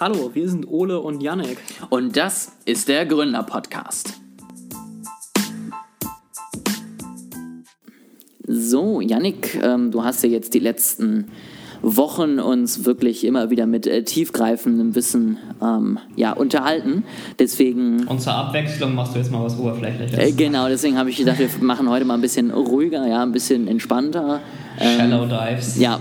Hallo, 0.00 0.32
wir 0.34 0.48
sind 0.48 0.66
Ole 0.68 0.98
und 0.98 1.22
Yannick. 1.22 1.56
Und 1.88 2.16
das 2.16 2.50
ist 2.64 2.88
der 2.88 3.06
Gründer-Podcast. 3.06 4.14
So, 8.44 9.00
Yannick, 9.00 9.56
ähm, 9.62 9.92
du 9.92 10.02
hast 10.02 10.24
ja 10.24 10.30
jetzt 10.30 10.52
die 10.52 10.58
letzten 10.58 11.28
Wochen 11.80 12.40
uns 12.40 12.84
wirklich 12.84 13.24
immer 13.24 13.50
wieder 13.50 13.66
mit 13.66 13.86
äh, 13.86 14.02
tiefgreifendem 14.02 14.96
Wissen 14.96 15.38
ähm, 15.62 16.00
ja, 16.16 16.32
unterhalten. 16.32 17.04
Deswegen. 17.38 18.08
Und 18.08 18.20
zur 18.20 18.34
Abwechslung 18.34 18.96
machst 18.96 19.14
du 19.14 19.20
jetzt 19.20 19.30
mal 19.30 19.44
was 19.44 19.56
Oberflächliches. 19.56 20.18
Äh, 20.18 20.32
genau, 20.32 20.66
deswegen 20.66 20.98
habe 20.98 21.10
ich 21.10 21.18
gedacht, 21.18 21.38
wir 21.38 21.48
machen 21.60 21.88
heute 21.88 22.04
mal 22.04 22.14
ein 22.14 22.20
bisschen 22.20 22.50
ruhiger, 22.50 23.06
ja, 23.06 23.22
ein 23.22 23.30
bisschen 23.30 23.68
entspannter. 23.68 24.40
Ähm, 24.80 24.98
Shallow 24.98 25.26
Dives. 25.26 25.78
Ja 25.78 26.00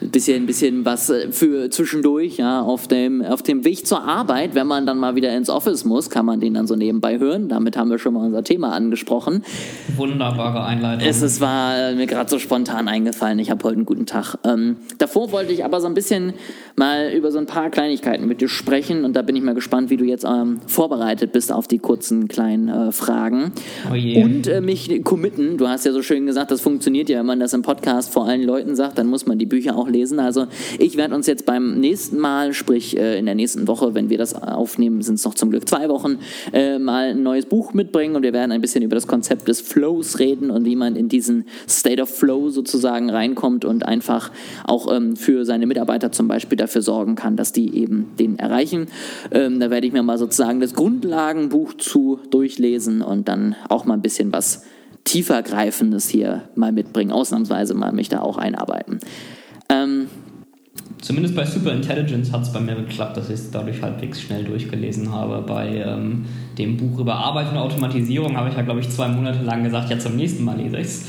bisschen, 0.00 0.46
bisschen 0.46 0.84
was 0.84 1.10
äh, 1.10 1.32
für 1.32 1.70
zwischendurch, 1.70 2.38
ja, 2.38 2.60
auf 2.60 2.88
dem, 2.88 3.22
auf 3.22 3.42
dem 3.42 3.64
Weg 3.64 3.86
zur 3.86 4.02
Arbeit, 4.02 4.54
wenn 4.54 4.66
man 4.66 4.86
dann 4.86 4.98
mal 4.98 5.14
wieder 5.14 5.34
ins 5.36 5.50
Office 5.50 5.84
muss, 5.84 6.10
kann 6.10 6.26
man 6.26 6.40
den 6.40 6.54
dann 6.54 6.66
so 6.66 6.76
nebenbei 6.76 7.18
hören. 7.18 7.48
Damit 7.48 7.76
haben 7.76 7.90
wir 7.90 7.98
schon 7.98 8.14
mal 8.14 8.24
unser 8.24 8.44
Thema 8.44 8.72
angesprochen. 8.72 9.44
Wunderbare 9.96 10.64
Einleitung. 10.64 11.06
Es, 11.06 11.22
es 11.22 11.40
war 11.40 11.92
mir 11.92 12.06
gerade 12.06 12.30
so 12.30 12.38
spontan 12.38 12.88
eingefallen. 12.88 13.38
Ich 13.38 13.50
habe 13.50 13.62
heute 13.64 13.76
einen 13.76 13.86
guten 13.86 14.06
Tag. 14.06 14.36
Ähm, 14.44 14.76
davor 14.98 15.32
wollte 15.32 15.52
ich 15.52 15.64
aber 15.64 15.80
so 15.80 15.86
ein 15.86 15.94
bisschen 15.94 16.34
mal 16.76 17.10
über 17.12 17.32
so 17.32 17.38
ein 17.38 17.46
paar 17.46 17.70
Kleinigkeiten 17.70 18.26
mit 18.26 18.40
dir 18.40 18.48
sprechen 18.48 19.04
und 19.04 19.14
da 19.14 19.22
bin 19.22 19.36
ich 19.36 19.42
mal 19.42 19.54
gespannt, 19.54 19.90
wie 19.90 19.96
du 19.96 20.04
jetzt 20.04 20.24
ähm, 20.24 20.60
vorbereitet 20.66 21.32
bist 21.32 21.52
auf 21.52 21.66
die 21.66 21.78
kurzen 21.78 22.28
kleinen 22.28 22.68
äh, 22.68 22.92
Fragen. 22.92 23.52
Oh 23.90 23.94
je. 23.94 24.22
Und 24.22 24.46
äh, 24.46 24.60
mich 24.60 25.02
committen. 25.04 25.56
Du 25.56 25.68
hast 25.68 25.84
ja 25.84 25.92
so 25.92 26.02
schön 26.02 26.26
gesagt, 26.26 26.50
das 26.50 26.60
funktioniert 26.60 27.08
ja, 27.08 27.18
wenn 27.18 27.26
man 27.26 27.40
das 27.40 27.52
im 27.52 27.62
Podcast 27.62 28.12
vor 28.12 28.26
allen 28.26 28.42
Leuten 28.42 28.76
sagt, 28.76 28.98
dann 28.98 29.06
muss 29.06 29.26
man 29.26 29.38
die 29.38 29.46
Bücher 29.46 29.76
auch 29.76 29.87
lesen. 29.88 30.20
Also 30.20 30.46
ich 30.78 30.96
werde 30.96 31.14
uns 31.14 31.26
jetzt 31.26 31.46
beim 31.46 31.80
nächsten 31.80 32.18
Mal, 32.18 32.52
sprich 32.52 32.96
äh, 32.96 33.18
in 33.18 33.26
der 33.26 33.34
nächsten 33.34 33.66
Woche, 33.68 33.94
wenn 33.94 34.10
wir 34.10 34.18
das 34.18 34.34
aufnehmen, 34.34 35.02
sind 35.02 35.16
es 35.16 35.24
noch 35.24 35.34
zum 35.34 35.50
Glück 35.50 35.68
zwei 35.68 35.88
Wochen, 35.88 36.18
äh, 36.52 36.78
mal 36.78 37.10
ein 37.10 37.22
neues 37.22 37.46
Buch 37.46 37.74
mitbringen 37.74 38.16
und 38.16 38.22
wir 38.22 38.32
werden 38.32 38.52
ein 38.52 38.60
bisschen 38.60 38.82
über 38.82 38.94
das 38.94 39.06
Konzept 39.06 39.48
des 39.48 39.60
Flows 39.60 40.18
reden 40.18 40.50
und 40.50 40.64
wie 40.64 40.76
man 40.76 40.96
in 40.96 41.08
diesen 41.08 41.46
State 41.68 42.00
of 42.02 42.08
Flow 42.08 42.50
sozusagen 42.50 43.10
reinkommt 43.10 43.64
und 43.64 43.84
einfach 43.86 44.30
auch 44.64 44.92
ähm, 44.94 45.16
für 45.16 45.44
seine 45.44 45.66
Mitarbeiter 45.66 46.12
zum 46.12 46.28
Beispiel 46.28 46.56
dafür 46.56 46.82
sorgen 46.82 47.14
kann, 47.14 47.36
dass 47.36 47.52
die 47.52 47.76
eben 47.76 48.12
den 48.18 48.38
erreichen. 48.38 48.86
Ähm, 49.30 49.60
da 49.60 49.70
werde 49.70 49.86
ich 49.86 49.92
mir 49.92 50.02
mal 50.02 50.18
sozusagen 50.18 50.60
das 50.60 50.74
Grundlagenbuch 50.74 51.74
zu 51.74 52.20
durchlesen 52.30 53.02
und 53.02 53.28
dann 53.28 53.56
auch 53.68 53.84
mal 53.84 53.94
ein 53.94 54.02
bisschen 54.02 54.32
was 54.32 54.62
tiefergreifendes 55.04 56.08
hier 56.08 56.42
mal 56.54 56.72
mitbringen, 56.72 57.12
ausnahmsweise 57.12 57.74
mal 57.74 57.92
mich 57.92 58.08
da 58.08 58.20
auch 58.20 58.36
einarbeiten. 58.36 59.00
Ähm, 59.70 60.08
Zumindest 61.00 61.36
bei 61.36 61.44
Superintelligence 61.44 62.32
hat 62.32 62.42
es 62.42 62.52
bei 62.52 62.60
mir 62.60 62.74
geklappt, 62.74 63.16
dass 63.16 63.28
ich 63.28 63.34
es 63.34 63.50
dadurch 63.50 63.80
halbwegs 63.82 64.20
schnell 64.20 64.42
durchgelesen 64.44 65.12
habe. 65.12 65.42
Bei 65.46 65.84
ähm, 65.86 66.24
dem 66.58 66.76
Buch 66.76 66.98
über 66.98 67.14
Arbeit 67.14 67.52
und 67.52 67.58
Automatisierung 67.58 68.36
habe 68.36 68.48
ich 68.48 68.56
ja, 68.56 68.62
glaube 68.62 68.80
ich, 68.80 68.90
zwei 68.90 69.08
Monate 69.08 69.42
lang 69.44 69.62
gesagt, 69.62 69.90
ja, 69.90 69.98
zum 69.98 70.16
nächsten 70.16 70.44
Mal 70.44 70.56
lese 70.58 70.76
ich 70.78 70.86
es. 70.86 71.04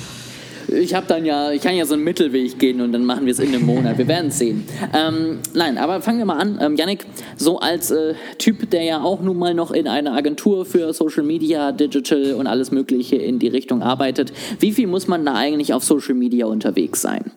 Ich 0.71 0.93
habe 0.93 1.07
dann 1.07 1.25
ja, 1.25 1.51
ich 1.51 1.61
kann 1.61 1.75
ja 1.75 1.85
so 1.85 1.95
einen 1.95 2.03
Mittelweg 2.03 2.59
gehen 2.59 2.81
und 2.81 2.91
dann 2.91 3.03
machen 3.03 3.25
wir 3.25 3.31
es 3.31 3.39
in 3.39 3.47
einem 3.49 3.65
Monat. 3.65 3.97
Wir 3.97 4.07
werden 4.07 4.27
es 4.27 4.37
sehen. 4.37 4.65
Ähm, 4.93 5.39
nein, 5.55 5.79
aber 5.79 6.01
fangen 6.01 6.19
wir 6.19 6.25
mal 6.25 6.37
an. 6.37 6.59
Ähm, 6.61 6.75
Yannick, 6.75 7.05
so 7.37 7.59
als 7.59 7.89
äh, 7.89 8.13
Typ, 8.37 8.69
der 8.69 8.83
ja 8.83 9.01
auch 9.01 9.21
nun 9.21 9.37
mal 9.37 9.55
noch 9.55 9.71
in 9.71 9.87
einer 9.87 10.13
Agentur 10.13 10.65
für 10.65 10.93
Social 10.93 11.23
Media, 11.23 11.71
Digital 11.71 12.33
und 12.33 12.45
alles 12.45 12.69
Mögliche 12.69 13.15
in 13.15 13.39
die 13.39 13.47
Richtung 13.47 13.81
arbeitet, 13.81 14.31
wie 14.59 14.71
viel 14.71 14.85
muss 14.85 15.07
man 15.07 15.25
da 15.25 15.33
eigentlich 15.33 15.73
auf 15.73 15.83
Social 15.83 16.13
Media 16.13 16.45
unterwegs 16.45 17.01
sein? 17.01 17.31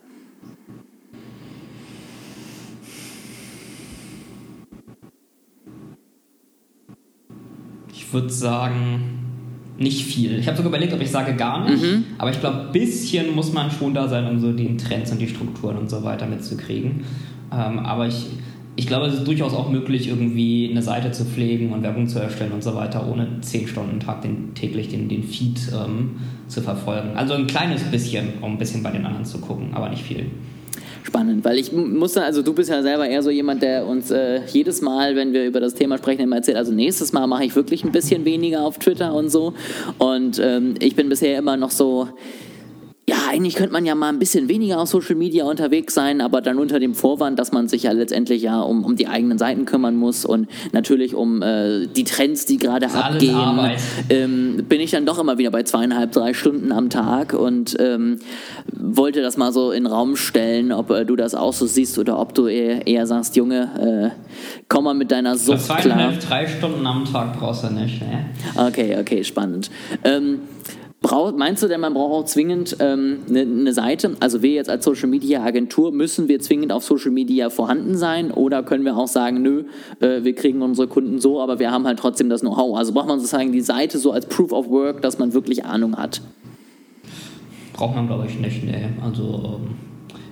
Ich 7.92 8.01
würde 8.12 8.30
sagen, 8.30 9.22
nicht 9.78 10.04
viel. 10.04 10.38
Ich 10.38 10.46
habe 10.46 10.56
sogar 10.56 10.70
überlegt, 10.70 10.92
ob 10.92 11.00
ich 11.00 11.10
sage 11.10 11.34
gar 11.34 11.68
nicht, 11.68 11.82
mhm. 11.82 12.04
aber 12.18 12.30
ich 12.30 12.40
glaube, 12.40 12.66
ein 12.66 12.72
bisschen 12.72 13.34
muss 13.34 13.52
man 13.52 13.70
schon 13.70 13.94
da 13.94 14.08
sein, 14.08 14.26
um 14.26 14.38
so 14.38 14.52
den 14.52 14.78
Trends 14.78 15.10
und 15.10 15.20
die 15.20 15.28
Strukturen 15.28 15.76
und 15.76 15.90
so 15.90 16.02
weiter 16.04 16.26
mitzukriegen. 16.26 17.04
Ähm, 17.52 17.78
aber 17.80 18.06
ich, 18.06 18.26
ich 18.76 18.86
glaube, 18.86 19.06
es 19.06 19.14
ist 19.14 19.26
durchaus 19.26 19.54
auch 19.54 19.70
möglich, 19.70 20.08
irgendwie 20.08 20.68
eine 20.70 20.82
Seite 20.82 21.10
zu 21.10 21.24
pflegen 21.24 21.72
und 21.72 21.82
Werbung 21.82 22.06
zu 22.06 22.18
erstellen 22.18 22.52
und 22.52 22.62
so 22.62 22.74
weiter, 22.74 23.06
ohne 23.10 23.40
zehn 23.40 23.66
Stunden 23.66 24.00
Tag 24.00 24.22
den, 24.22 24.54
täglich 24.54 24.88
den, 24.88 25.08
den 25.08 25.24
Feed 25.24 25.60
ähm, 25.72 26.16
zu 26.48 26.60
verfolgen. 26.60 27.16
Also 27.16 27.34
ein 27.34 27.46
kleines 27.46 27.82
bisschen, 27.82 28.28
um 28.40 28.52
ein 28.52 28.58
bisschen 28.58 28.82
bei 28.82 28.90
den 28.90 29.04
anderen 29.04 29.24
zu 29.24 29.38
gucken, 29.38 29.68
aber 29.72 29.88
nicht 29.88 30.02
viel 30.02 30.26
spannend, 31.02 31.44
weil 31.44 31.58
ich 31.58 31.72
muss 31.72 32.16
also 32.16 32.42
du 32.42 32.52
bist 32.52 32.70
ja 32.70 32.82
selber 32.82 33.08
eher 33.08 33.22
so 33.22 33.30
jemand, 33.30 33.62
der 33.62 33.86
uns 33.86 34.10
äh, 34.10 34.40
jedes 34.46 34.80
Mal, 34.80 35.16
wenn 35.16 35.32
wir 35.32 35.46
über 35.46 35.60
das 35.60 35.74
Thema 35.74 35.98
sprechen, 35.98 36.22
immer 36.22 36.36
erzählt, 36.36 36.56
also 36.56 36.72
nächstes 36.72 37.12
Mal 37.12 37.26
mache 37.26 37.44
ich 37.44 37.56
wirklich 37.56 37.84
ein 37.84 37.92
bisschen 37.92 38.24
weniger 38.24 38.62
auf 38.62 38.78
Twitter 38.78 39.14
und 39.14 39.28
so. 39.30 39.54
Und 39.98 40.38
ähm, 40.38 40.74
ich 40.78 40.94
bin 40.94 41.08
bisher 41.08 41.38
immer 41.38 41.56
noch 41.56 41.70
so, 41.70 42.08
eigentlich 43.32 43.54
könnte 43.54 43.72
man 43.72 43.86
ja 43.86 43.94
mal 43.94 44.10
ein 44.10 44.18
bisschen 44.18 44.48
weniger 44.48 44.78
auf 44.78 44.90
Social 44.90 45.14
Media 45.14 45.46
unterwegs 45.46 45.94
sein, 45.94 46.20
aber 46.20 46.42
dann 46.42 46.58
unter 46.58 46.78
dem 46.78 46.94
Vorwand, 46.94 47.38
dass 47.38 47.50
man 47.50 47.66
sich 47.66 47.84
ja 47.84 47.92
letztendlich 47.92 48.42
ja 48.42 48.60
um, 48.60 48.84
um 48.84 48.94
die 48.94 49.08
eigenen 49.08 49.38
Seiten 49.38 49.64
kümmern 49.64 49.96
muss 49.96 50.26
und 50.26 50.48
natürlich 50.72 51.14
um 51.14 51.40
äh, 51.40 51.86
die 51.86 52.04
Trends, 52.04 52.44
die 52.44 52.58
gerade 52.58 52.90
abgehen, 52.92 53.70
ähm, 54.10 54.64
bin 54.68 54.82
ich 54.82 54.90
dann 54.90 55.06
doch 55.06 55.18
immer 55.18 55.38
wieder 55.38 55.50
bei 55.50 55.62
zweieinhalb, 55.62 56.12
drei 56.12 56.34
Stunden 56.34 56.72
am 56.72 56.90
Tag 56.90 57.32
und 57.32 57.74
ähm, 57.80 58.18
wollte 58.70 59.22
das 59.22 59.38
mal 59.38 59.50
so 59.50 59.72
in 59.72 59.84
den 59.84 59.92
Raum 59.92 60.16
stellen, 60.16 60.70
ob 60.70 60.90
äh, 60.90 61.06
du 61.06 61.16
das 61.16 61.34
auch 61.34 61.54
so 61.54 61.66
siehst 61.66 61.98
oder 61.98 62.18
ob 62.18 62.34
du 62.34 62.48
eher, 62.48 62.86
eher 62.86 63.06
sagst, 63.06 63.34
Junge, 63.36 64.12
äh, 64.12 64.62
komm 64.68 64.84
mal 64.84 64.94
mit 64.94 65.10
deiner 65.10 65.36
Sucht 65.36 65.64
klar. 65.64 65.80
Zweieinhalb, 65.80 66.20
drei 66.20 66.46
Stunden 66.46 66.86
am 66.86 67.06
Tag 67.06 67.38
brauchst 67.38 67.64
du 67.64 67.70
nicht, 67.70 68.02
ne? 68.02 68.26
Okay, 68.56 68.98
okay, 69.00 69.24
spannend. 69.24 69.70
Ähm, 70.04 70.40
Brauch, 71.02 71.32
meinst 71.36 71.60
du 71.64 71.66
denn, 71.66 71.80
man 71.80 71.94
braucht 71.94 72.12
auch 72.12 72.24
zwingend 72.24 72.76
ähm, 72.78 73.18
eine, 73.28 73.40
eine, 73.40 73.72
Seite? 73.72 74.12
Also 74.20 74.40
wir 74.40 74.52
jetzt 74.52 74.70
als 74.70 74.84
Social 74.84 75.08
Media 75.08 75.42
Agentur, 75.42 75.90
müssen 75.90 76.28
wir 76.28 76.38
zwingend 76.38 76.70
auf 76.72 76.84
Social 76.84 77.10
Media 77.10 77.50
vorhanden 77.50 77.96
sein 77.96 78.30
oder 78.30 78.62
können 78.62 78.84
wir 78.84 78.96
auch 78.96 79.08
sagen, 79.08 79.42
nö, 79.42 79.64
äh, 79.98 80.22
wir 80.22 80.34
kriegen 80.36 80.62
unsere 80.62 80.86
Kunden 80.86 81.18
so, 81.18 81.40
aber 81.40 81.58
wir 81.58 81.72
haben 81.72 81.88
halt 81.88 81.98
trotzdem 81.98 82.28
das 82.28 82.42
Know-how. 82.42 82.78
Also 82.78 82.92
braucht 82.92 83.08
man 83.08 83.18
sozusagen 83.18 83.50
die 83.50 83.60
Seite 83.60 83.98
so 83.98 84.12
als 84.12 84.26
Proof 84.26 84.52
of 84.52 84.70
Work, 84.70 85.02
dass 85.02 85.18
man 85.18 85.34
wirklich 85.34 85.64
Ahnung 85.64 85.96
hat? 85.96 86.22
Braucht 87.72 87.96
man, 87.96 88.06
glaube 88.06 88.26
ich, 88.28 88.38
nicht, 88.38 88.62
nee. 88.62 88.86
Also 89.02 89.58
ähm, 89.60 89.74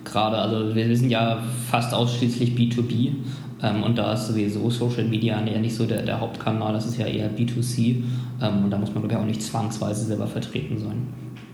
gerade, 0.05 0.37
also 0.37 0.73
wir, 0.73 0.89
wir 0.89 0.97
sind 0.97 1.11
ja 1.11 1.43
fast 1.69 1.93
ausschließlich 1.93 2.51
B2B 2.51 3.15
ähm, 3.63 3.83
und 3.83 3.99
da 3.99 4.15
ist 4.15 4.29
sowieso 4.29 4.71
Social 4.71 5.05
Media 5.05 5.45
ja 5.45 5.59
nicht 5.59 5.75
so 5.75 5.85
der, 5.85 6.03
der 6.03 6.21
Hauptkanal, 6.21 6.73
das 6.73 6.87
ist 6.87 6.99
ja 6.99 7.07
eher 7.07 7.31
B2C. 7.31 8.03
Ähm, 8.41 8.65
und 8.65 8.71
da 8.71 8.79
muss 8.79 8.95
man, 8.95 9.03
glaube 9.03 9.15
ich, 9.15 9.21
auch 9.21 9.27
nicht 9.27 9.43
zwangsweise 9.43 10.05
selber 10.05 10.27
vertreten 10.27 10.79
sein. 10.79 11.09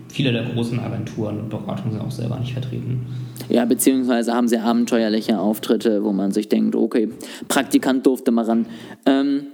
Viele 0.09 0.31
der 0.31 0.45
großen 0.45 0.79
Agenturen 0.79 1.39
und 1.41 1.49
Beratungen 1.49 1.91
sind 1.91 2.01
auch 2.01 2.11
selber 2.11 2.39
nicht 2.39 2.53
vertreten. 2.53 3.05
Ja, 3.49 3.65
beziehungsweise 3.65 4.33
haben 4.33 4.47
sie 4.47 4.57
abenteuerliche 4.57 5.37
Auftritte, 5.37 6.03
wo 6.03 6.13
man 6.13 6.31
sich 6.31 6.47
denkt, 6.47 6.75
okay, 6.75 7.09
Praktikant 7.49 8.05
durfte 8.05 8.31
mal 8.31 8.45
ran. 8.45 8.65
Ähm, 9.05 9.47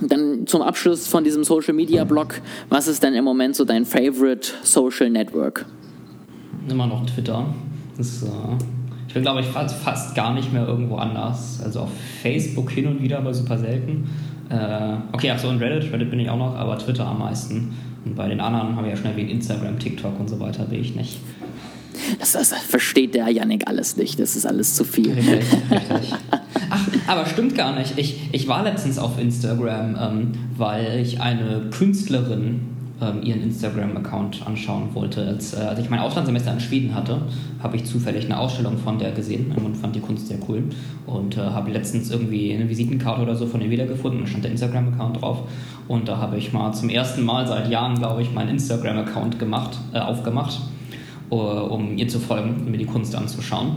dann 0.00 0.46
zum 0.46 0.62
Abschluss 0.62 1.08
von 1.08 1.24
diesem 1.24 1.42
Social 1.42 1.74
Media 1.74 2.04
Blog, 2.04 2.40
was 2.68 2.86
ist 2.86 3.02
denn 3.02 3.14
im 3.14 3.24
Moment 3.24 3.56
so 3.56 3.64
dein 3.64 3.84
Favorite 3.84 4.48
Social 4.62 5.10
Network? 5.10 5.66
Immer 6.68 6.86
noch 6.86 7.04
Twitter. 7.06 7.46
Das 7.96 8.06
ist, 8.06 8.22
äh 8.24 8.77
glaube 9.20 9.40
ich, 9.40 9.46
fast, 9.46 9.76
fast 9.76 10.14
gar 10.14 10.34
nicht 10.34 10.52
mehr 10.52 10.66
irgendwo 10.66 10.96
anders. 10.96 11.60
Also 11.62 11.80
auf 11.80 11.90
Facebook 12.22 12.70
hin 12.70 12.86
und 12.86 13.02
wieder, 13.02 13.18
aber 13.18 13.34
super 13.34 13.58
selten. 13.58 14.08
Äh, 14.50 14.96
okay, 15.12 15.30
ach 15.30 15.38
so, 15.38 15.48
und 15.48 15.60
Reddit. 15.60 15.92
Reddit 15.92 16.10
bin 16.10 16.20
ich 16.20 16.30
auch 16.30 16.38
noch, 16.38 16.56
aber 16.56 16.78
Twitter 16.78 17.06
am 17.06 17.18
meisten. 17.18 17.74
Und 18.04 18.14
bei 18.14 18.28
den 18.28 18.40
anderen 18.40 18.76
haben 18.76 18.84
wir 18.84 18.90
ja 18.90 18.96
schon 18.96 19.06
erwähnt, 19.06 19.30
Instagram, 19.30 19.78
TikTok 19.78 20.18
und 20.18 20.28
so 20.28 20.40
weiter, 20.40 20.64
bin 20.64 20.80
ich 20.80 20.94
nicht. 20.94 21.18
Das, 22.18 22.32
das, 22.32 22.52
versteht 22.52 23.14
der 23.14 23.28
Yannick 23.28 23.66
alles 23.66 23.96
nicht. 23.96 24.18
Das 24.20 24.36
ist 24.36 24.46
alles 24.46 24.74
zu 24.74 24.84
viel. 24.84 25.12
Richtig, 25.12 25.40
richtig. 25.70 26.14
Ach, 26.70 26.86
aber 27.06 27.26
stimmt 27.26 27.54
gar 27.54 27.76
nicht. 27.78 27.98
Ich, 27.98 28.28
ich 28.32 28.48
war 28.48 28.62
letztens 28.62 28.98
auf 28.98 29.18
Instagram, 29.18 29.96
ähm, 30.00 30.32
weil 30.56 31.00
ich 31.00 31.20
eine 31.20 31.70
Künstlerin 31.70 32.77
ähm, 33.00 33.22
ihren 33.22 33.42
Instagram-Account 33.42 34.46
anschauen 34.46 34.94
wollte. 34.94 35.26
Als, 35.26 35.54
äh, 35.54 35.58
als 35.58 35.78
ich 35.78 35.90
mein 35.90 36.00
Auslandssemester 36.00 36.52
in 36.52 36.60
Schweden 36.60 36.94
hatte, 36.94 37.22
habe 37.62 37.76
ich 37.76 37.84
zufällig 37.84 38.24
eine 38.24 38.38
Ausstellung 38.38 38.76
von 38.78 38.98
der 38.98 39.12
gesehen 39.12 39.52
und 39.52 39.76
fand 39.76 39.94
die 39.94 40.00
Kunst 40.00 40.28
sehr 40.28 40.38
cool. 40.48 40.64
Und 41.06 41.36
äh, 41.36 41.40
habe 41.40 41.70
letztens 41.70 42.10
irgendwie 42.10 42.52
eine 42.52 42.68
Visitenkarte 42.68 43.22
oder 43.22 43.36
so 43.36 43.46
von 43.46 43.60
ihr 43.60 43.70
wiedergefunden 43.70 44.20
und 44.20 44.26
stand 44.26 44.44
der 44.44 44.50
Instagram-Account 44.50 45.22
drauf. 45.22 45.48
Und 45.86 46.08
da 46.08 46.18
habe 46.18 46.36
ich 46.36 46.52
mal 46.52 46.72
zum 46.72 46.88
ersten 46.88 47.24
Mal 47.24 47.46
seit 47.46 47.70
Jahren, 47.70 47.94
glaube 47.94 48.22
ich, 48.22 48.32
meinen 48.32 48.50
Instagram-Account 48.50 49.38
gemacht, 49.38 49.78
äh, 49.92 50.00
aufgemacht, 50.00 50.60
uh, 51.30 51.36
um 51.36 51.96
ihr 51.96 52.08
zu 52.08 52.18
folgen, 52.18 52.62
um 52.64 52.70
mir 52.70 52.78
die 52.78 52.86
Kunst 52.86 53.14
anzuschauen. 53.14 53.76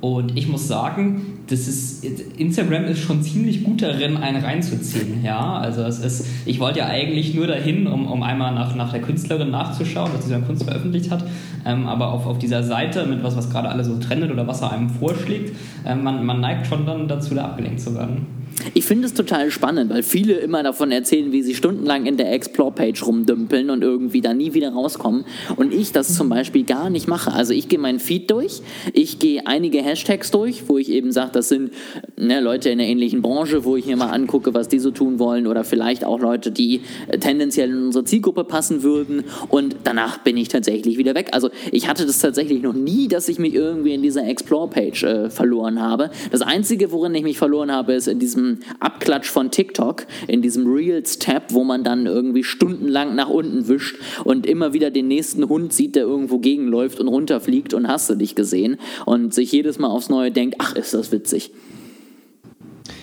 Und 0.00 0.36
ich 0.38 0.46
muss 0.46 0.68
sagen, 0.68 1.40
das 1.48 1.66
ist, 1.66 2.04
Instagram 2.04 2.84
ist 2.84 3.00
schon 3.00 3.22
ziemlich 3.22 3.64
gut 3.64 3.82
darin, 3.82 4.16
einen 4.16 4.44
reinzuziehen. 4.44 5.24
Ja, 5.24 5.58
also 5.58 5.82
es 5.82 5.98
ist, 5.98 6.26
ich 6.46 6.60
wollte 6.60 6.80
ja 6.80 6.86
eigentlich 6.86 7.34
nur 7.34 7.48
dahin, 7.48 7.88
um, 7.88 8.06
um 8.06 8.22
einmal 8.22 8.54
nach, 8.54 8.76
nach 8.76 8.92
der 8.92 9.00
Künstlerin 9.00 9.50
nachzuschauen, 9.50 10.12
was 10.14 10.24
diese 10.24 10.38
Kunst 10.40 10.64
veröffentlicht 10.64 11.10
hat. 11.10 11.24
Ähm, 11.66 11.86
aber 11.86 12.12
auf, 12.12 12.26
auf 12.26 12.38
dieser 12.38 12.62
Seite 12.62 13.06
mit 13.06 13.24
was, 13.24 13.36
was 13.36 13.50
gerade 13.50 13.68
alle 13.70 13.84
so 13.84 13.96
trendet 13.98 14.30
oder 14.30 14.46
was 14.46 14.60
er 14.62 14.70
einem 14.70 14.88
vorschlägt, 14.88 15.56
äh, 15.84 15.96
man, 15.96 16.24
man 16.24 16.40
neigt 16.40 16.68
schon 16.68 16.86
dann 16.86 17.08
dazu, 17.08 17.34
da 17.34 17.46
abgelenkt 17.46 17.80
zu 17.80 17.94
werden. 17.96 18.37
Ich 18.74 18.84
finde 18.84 19.06
es 19.06 19.14
total 19.14 19.50
spannend, 19.50 19.90
weil 19.90 20.02
viele 20.02 20.34
immer 20.34 20.62
davon 20.62 20.90
erzählen, 20.90 21.32
wie 21.32 21.42
sie 21.42 21.54
stundenlang 21.54 22.06
in 22.06 22.16
der 22.16 22.32
Explore-Page 22.32 23.06
rumdümpeln 23.06 23.70
und 23.70 23.82
irgendwie 23.82 24.20
da 24.20 24.34
nie 24.34 24.54
wieder 24.54 24.70
rauskommen. 24.70 25.24
Und 25.56 25.72
ich 25.72 25.92
das 25.92 26.14
zum 26.14 26.28
Beispiel 26.28 26.64
gar 26.64 26.90
nicht 26.90 27.08
mache. 27.08 27.32
Also 27.32 27.52
ich 27.52 27.68
gehe 27.68 27.78
meinen 27.78 28.00
Feed 28.00 28.30
durch, 28.30 28.62
ich 28.92 29.18
gehe 29.18 29.46
einige 29.46 29.82
Hashtags 29.82 30.30
durch, 30.30 30.68
wo 30.68 30.78
ich 30.78 30.90
eben 30.90 31.12
sage, 31.12 31.30
das 31.32 31.48
sind 31.48 31.72
ne, 32.16 32.40
Leute 32.40 32.70
in 32.70 32.80
einer 32.80 32.88
ähnlichen 32.88 33.22
Branche, 33.22 33.64
wo 33.64 33.76
ich 33.76 33.86
mir 33.86 33.96
mal 33.96 34.10
angucke, 34.10 34.54
was 34.54 34.68
die 34.68 34.78
so 34.78 34.90
tun 34.90 35.18
wollen 35.18 35.46
oder 35.46 35.64
vielleicht 35.64 36.04
auch 36.04 36.20
Leute, 36.20 36.50
die 36.50 36.82
äh, 37.08 37.18
tendenziell 37.18 37.70
in 37.70 37.86
unsere 37.86 38.04
Zielgruppe 38.04 38.44
passen 38.44 38.82
würden. 38.82 39.24
Und 39.48 39.76
danach 39.84 40.18
bin 40.18 40.36
ich 40.36 40.48
tatsächlich 40.48 40.98
wieder 40.98 41.14
weg. 41.14 41.28
Also 41.32 41.50
ich 41.70 41.88
hatte 41.88 42.06
das 42.06 42.18
tatsächlich 42.18 42.62
noch 42.62 42.74
nie, 42.74 43.08
dass 43.08 43.28
ich 43.28 43.38
mich 43.38 43.54
irgendwie 43.54 43.94
in 43.94 44.02
dieser 44.02 44.26
Explore-Page 44.26 45.02
äh, 45.04 45.30
verloren 45.30 45.80
habe. 45.80 46.10
Das 46.30 46.42
Einzige, 46.42 46.92
worin 46.92 47.14
ich 47.14 47.22
mich 47.22 47.38
verloren 47.38 47.72
habe, 47.72 47.92
ist 47.92 48.08
in 48.08 48.18
diesem 48.18 48.47
Abklatsch 48.80 49.28
von 49.28 49.50
TikTok, 49.50 50.06
in 50.26 50.42
diesem 50.42 50.66
Reels-Tab, 50.66 51.52
wo 51.52 51.64
man 51.64 51.84
dann 51.84 52.06
irgendwie 52.06 52.44
stundenlang 52.44 53.14
nach 53.14 53.28
unten 53.28 53.68
wischt 53.68 53.96
und 54.24 54.46
immer 54.46 54.72
wieder 54.72 54.90
den 54.90 55.08
nächsten 55.08 55.48
Hund 55.48 55.72
sieht, 55.72 55.96
der 55.96 56.04
irgendwo 56.04 56.38
gegenläuft 56.38 57.00
und 57.00 57.08
runterfliegt 57.08 57.74
und 57.74 57.88
hast 57.88 58.08
du 58.10 58.14
dich 58.14 58.34
gesehen 58.34 58.76
und 59.06 59.34
sich 59.34 59.52
jedes 59.52 59.78
Mal 59.78 59.88
aufs 59.88 60.08
Neue 60.08 60.30
denkt, 60.30 60.56
ach, 60.58 60.74
ist 60.74 60.94
das 60.94 61.12
witzig. 61.12 61.52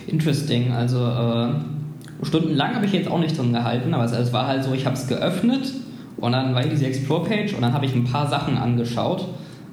Interesting, 0.08 0.72
also 0.72 0.98
äh, 0.98 2.26
stundenlang 2.26 2.76
habe 2.76 2.86
ich 2.86 2.94
jetzt 2.94 3.10
auch 3.10 3.20
nicht 3.20 3.38
drin 3.38 3.54
gehalten, 3.54 3.94
aber 3.94 4.06
es, 4.06 4.12
es 4.12 4.34
war 4.34 4.48
halt 4.48 4.64
so, 4.64 4.74
ich 4.74 4.86
habe 4.86 4.96
es 4.96 5.08
geöffnet 5.08 5.74
und 6.18 6.32
dann 6.32 6.54
war 6.54 6.62
hier 6.62 6.72
diese 6.72 6.86
Explore-Page 6.86 7.54
und 7.54 7.62
dann 7.62 7.74
habe 7.74 7.86
ich 7.86 7.96
ein 7.96 8.04
paar 8.04 8.30
Sachen 8.30 8.58
angeschaut 8.58 9.28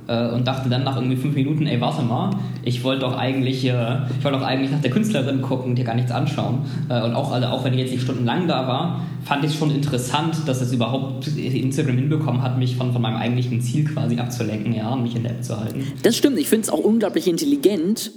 äh, 0.07 0.29
und 0.29 0.47
dachte 0.47 0.69
dann 0.69 0.85
nach 0.85 0.97
irgendwie 0.97 1.17
fünf 1.17 1.35
Minuten, 1.35 1.67
ey, 1.67 1.81
warte 1.81 2.03
mal, 2.03 2.31
ich 2.65 2.83
wollte 2.85 3.03
doch 3.03 3.17
eigentlich, 3.17 3.65
äh, 3.65 3.97
ich 4.19 4.25
doch 4.25 4.43
eigentlich 4.43 4.71
nach 4.71 4.81
der 4.81 4.91
Künstlerin 4.91 5.43
gucken 5.43 5.71
und 5.71 5.77
dir 5.77 5.85
gar 5.85 5.95
nichts 5.95 6.13
anschauen. 6.13 6.61
Äh, 6.89 7.03
und 7.03 7.15
auch, 7.15 7.33
also 7.33 7.49
auch 7.49 7.65
wenn 7.65 7.73
ich 7.75 7.81
jetzt 7.81 7.93
nicht 7.93 8.03
stundenlang 8.03 8.49
da 8.49 8.67
war, 8.67 9.01
fand 9.25 9.45
ich 9.45 9.53
es 9.53 9.57
schon 9.57 9.71
interessant, 9.71 10.37
dass 10.47 10.61
es 10.61 10.73
überhaupt 10.73 11.29
Instagram 11.29 11.97
hinbekommen 11.97 12.43
hat, 12.43 12.59
mich 12.59 12.77
von, 12.77 12.93
von 12.93 13.03
meinem 13.03 13.17
eigentlichen 13.17 13.61
Ziel 13.61 13.85
quasi 13.85 14.19
abzulenken, 14.19 14.75
ja, 14.75 14.91
und 14.91 15.03
mich 15.03 15.15
in 15.15 15.23
der 15.23 15.33
App 15.33 15.45
zu 15.45 15.59
halten. 15.59 15.85
Das 16.03 16.17
stimmt, 16.17 16.39
ich 16.39 16.49
finde 16.49 16.65
es 16.65 16.71
auch 16.71 16.81
unglaublich 16.81 17.29
intelligent, 17.29 18.11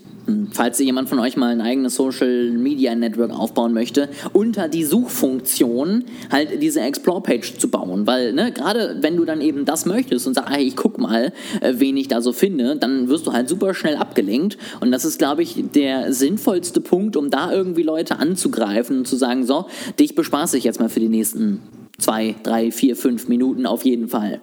falls 0.51 0.80
jemand 0.80 1.10
von 1.10 1.19
euch 1.19 1.38
mal 1.38 1.51
ein 1.51 1.62
eigenes 1.62 1.95
Social 1.95 2.51
Media 2.51 2.95
Network 2.95 3.31
aufbauen 3.31 3.74
möchte, 3.74 4.10
unter 4.33 4.68
die 4.68 4.83
Suchfunktion 4.83 6.06
halt 6.31 6.62
diese 6.62 6.81
Explore-Page 6.81 7.57
zu 7.57 7.69
bauen. 7.69 8.07
Weil, 8.07 8.33
ne, 8.33 8.51
gerade 8.51 8.98
wenn 9.01 9.18
du 9.18 9.25
dann 9.25 9.42
eben 9.42 9.66
das 9.66 9.86
möchtest 9.86 10.27
und 10.27 10.33
sagst, 10.33 10.54
hey, 10.54 10.63
ich 10.63 10.75
guck 10.75 10.98
mal, 10.98 11.31
äh, 11.62 11.74
wen 11.77 11.98
ich 11.98 12.07
da 12.07 12.22
so 12.22 12.33
finde, 12.33 12.75
dann 12.75 13.07
wirst 13.10 13.27
du 13.27 13.33
halt 13.33 13.50
super 13.50 13.74
schnell 13.74 13.95
abgelenkt. 13.98 14.57
Und 14.80 14.92
das 14.92 15.06
ist, 15.06 15.19
glaube 15.19 15.44
ich, 15.44 15.63
der 15.74 16.13
sinnvollste 16.13 16.81
Punkt, 16.81 17.16
um 17.18 17.30
da 17.30 17.51
irgendwie 17.51 17.83
Leute 17.83 18.19
anzugreifen 18.19 19.00
und 19.00 19.07
zu 19.07 19.16
sagen, 19.16 19.45
so, 19.45 19.66
dich 20.00 20.16
bespaße 20.16 20.57
ich 20.57 20.63
jetzt 20.63 20.80
mal 20.80 20.89
für 20.89 21.00
die 21.00 21.10
nächsten 21.10 21.62
zwei, 21.98 22.36
drei, 22.44 22.71
vier, 22.71 22.95
fünf 22.95 23.28
Minuten 23.28 23.66
auf 23.66 23.86
jeden 23.86 24.10
Fall. 24.10 24.42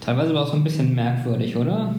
Teilweise 0.00 0.34
war 0.34 0.44
es 0.44 0.50
so 0.50 0.56
ein 0.56 0.64
bisschen 0.64 0.94
merkwürdig, 0.94 1.56
oder? 1.56 1.94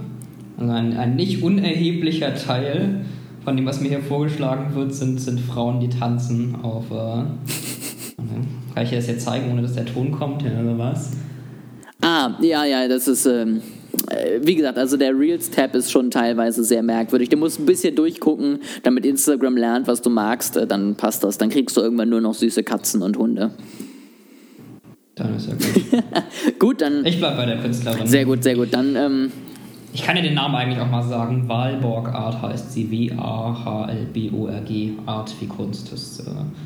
Also 0.57 0.71
ein, 0.71 0.97
ein 0.97 1.15
nicht 1.15 1.43
unerheblicher 1.43 2.35
Teil 2.35 3.05
von 3.43 3.57
dem, 3.57 3.65
was 3.65 3.81
mir 3.81 3.89
hier 3.89 4.01
vorgeschlagen 4.01 4.73
wird, 4.75 4.93
sind, 4.93 5.19
sind 5.19 5.39
Frauen, 5.39 5.79
die 5.79 5.89
tanzen 5.89 6.55
auf. 6.63 6.91
Äh, 6.91 7.23
kann 8.73 8.83
ich 8.83 8.89
dir 8.89 8.95
das 8.97 9.07
jetzt 9.07 9.25
zeigen, 9.25 9.51
ohne 9.51 9.61
dass 9.61 9.73
der 9.73 9.85
Ton 9.85 10.11
kommt? 10.11 10.41
Ja, 10.43 10.51
oder 10.59 10.77
was? 10.77 11.11
Ah, 12.01 12.31
ja, 12.41 12.65
ja, 12.65 12.87
das 12.87 13.07
ist. 13.07 13.25
Ähm, 13.25 13.61
äh, 14.09 14.39
wie 14.41 14.55
gesagt, 14.55 14.77
also 14.77 14.97
der 14.97 15.17
Reels-Tab 15.17 15.75
ist 15.75 15.91
schon 15.91 16.09
teilweise 16.09 16.63
sehr 16.63 16.81
merkwürdig. 16.83 17.29
Du 17.29 17.37
musst 17.37 17.59
ein 17.59 17.65
bisschen 17.65 17.95
durchgucken, 17.95 18.59
damit 18.81 19.05
Instagram 19.05 19.55
lernt, 19.55 19.87
was 19.87 20.01
du 20.01 20.09
magst, 20.09 20.57
äh, 20.57 20.65
dann 20.65 20.95
passt 20.95 21.23
das. 21.23 21.37
Dann 21.37 21.49
kriegst 21.49 21.77
du 21.77 21.81
irgendwann 21.81 22.09
nur 22.09 22.21
noch 22.21 22.33
süße 22.33 22.63
Katzen 22.63 23.01
und 23.01 23.17
Hunde. 23.17 23.51
Dann 25.15 25.35
ist 25.35 25.47
ja 25.47 25.53
gut. 25.53 26.03
gut, 26.59 26.81
dann. 26.81 27.05
Ich 27.05 27.19
bleib 27.19 27.37
bei 27.37 27.45
der 27.45 27.59
Künstlerin. 27.59 28.07
Sehr 28.07 28.25
gut, 28.25 28.43
sehr 28.43 28.55
gut. 28.55 28.69
Dann 28.71 28.95
ähm, 28.95 29.31
ich 29.93 30.01
kann 30.01 30.15
ja 30.15 30.23
den 30.23 30.33
Namen 30.33 30.55
eigentlich 30.55 30.79
auch 30.79 30.89
mal 30.89 31.03
sagen. 31.03 31.47
Walborg 31.47 32.09
Art 32.09 32.41
heißt 32.41 32.73
sie. 32.73 32.89
W-A-H-L-B-O-R-G. 32.89 34.93
Art 35.05 35.35
wie 35.39 35.45
Kunst. 35.45 35.91
Das 35.91 36.19
äh, 36.19 36.23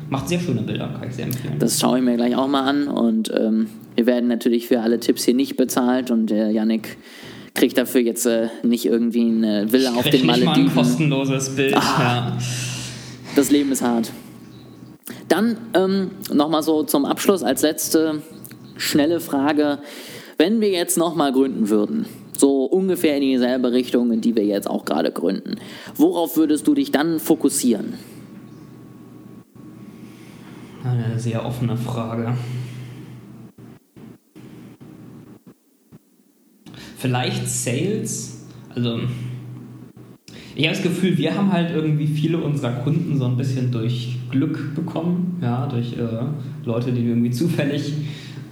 macht 0.08 0.28
sehr 0.28 0.40
schöne 0.40 0.62
Bilder, 0.62 0.88
kann 0.98 1.08
ich 1.08 1.16
sehr 1.16 1.26
empfehlen. 1.26 1.58
Das 1.58 1.78
schaue 1.78 1.98
ich 1.98 2.04
mir 2.04 2.16
gleich 2.16 2.36
auch 2.36 2.48
mal 2.48 2.64
an. 2.64 2.88
Und 2.88 3.30
ähm, 3.38 3.68
wir 3.96 4.06
werden 4.06 4.28
natürlich 4.28 4.66
für 4.66 4.80
alle 4.80 4.98
Tipps 4.98 5.24
hier 5.24 5.34
nicht 5.34 5.56
bezahlt. 5.56 6.10
Und 6.10 6.30
der 6.30 6.50
Yannick 6.50 6.96
kriegt 7.54 7.76
dafür 7.76 8.00
jetzt 8.00 8.24
äh, 8.24 8.48
nicht 8.62 8.86
irgendwie 8.86 9.26
eine 9.26 9.70
Villa 9.70 9.90
ich 9.92 9.98
auf 9.98 10.08
den 10.08 10.24
Malediven. 10.24 10.64
Mal 10.64 10.70
ein 10.70 10.74
kostenloses 10.74 11.54
Bild. 11.54 11.76
Ah, 11.76 12.00
ja. 12.00 12.38
Das 13.36 13.50
Leben 13.50 13.70
ist 13.72 13.82
hart. 13.82 14.10
Dann 15.28 15.58
ähm, 15.74 16.12
nochmal 16.32 16.62
so 16.62 16.82
zum 16.82 17.04
Abschluss 17.04 17.42
als 17.42 17.60
letzte 17.60 18.22
schnelle 18.78 19.20
Frage. 19.20 19.80
Wenn 20.38 20.62
wir 20.62 20.70
jetzt 20.70 20.96
nochmal 20.96 21.32
gründen 21.32 21.68
würden, 21.68 22.06
so 22.38 22.64
ungefähr 22.64 23.16
in 23.16 23.22
dieselbe 23.22 23.72
Richtung, 23.72 24.12
in 24.12 24.20
die 24.20 24.34
wir 24.34 24.44
jetzt 24.44 24.68
auch 24.68 24.84
gerade 24.84 25.12
gründen. 25.12 25.56
Worauf 25.96 26.36
würdest 26.36 26.66
du 26.66 26.74
dich 26.74 26.92
dann 26.92 27.20
fokussieren? 27.20 27.94
Eine 30.84 31.18
sehr 31.18 31.44
offene 31.44 31.76
Frage. 31.76 32.34
Vielleicht 36.96 37.48
Sales. 37.48 38.46
Also, 38.74 39.00
ich 40.54 40.66
habe 40.66 40.74
das 40.74 40.82
Gefühl, 40.82 41.16
wir 41.18 41.36
haben 41.36 41.52
halt 41.52 41.70
irgendwie 41.74 42.06
viele 42.06 42.38
unserer 42.38 42.72
Kunden 42.82 43.18
so 43.18 43.26
ein 43.26 43.36
bisschen 43.36 43.70
durch 43.70 44.16
Glück 44.30 44.74
bekommen, 44.74 45.38
ja, 45.40 45.66
durch 45.66 45.92
äh, 45.92 46.26
Leute, 46.64 46.92
die 46.92 47.04
irgendwie 47.04 47.30
zufällig 47.30 47.92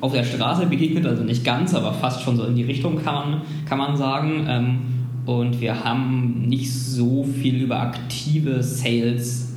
auf 0.01 0.13
der 0.13 0.25
Straße 0.25 0.67
begegnet, 0.67 1.07
also 1.07 1.23
nicht 1.23 1.45
ganz, 1.45 1.75
aber 1.75 1.93
fast 1.93 2.23
schon 2.23 2.37
so 2.37 2.45
in 2.45 2.55
die 2.55 2.65
Richtung 2.65 3.03
kann 3.03 3.15
man, 3.15 3.43
kann 3.69 3.79
man 3.79 3.97
sagen. 3.97 4.47
Ähm, 4.49 4.79
und 5.27 5.61
wir 5.61 5.85
haben 5.85 6.45
nicht 6.47 6.73
so 6.73 7.25
viel 7.25 7.63
über 7.63 7.81
aktive 7.81 8.63
Sales 8.63 9.55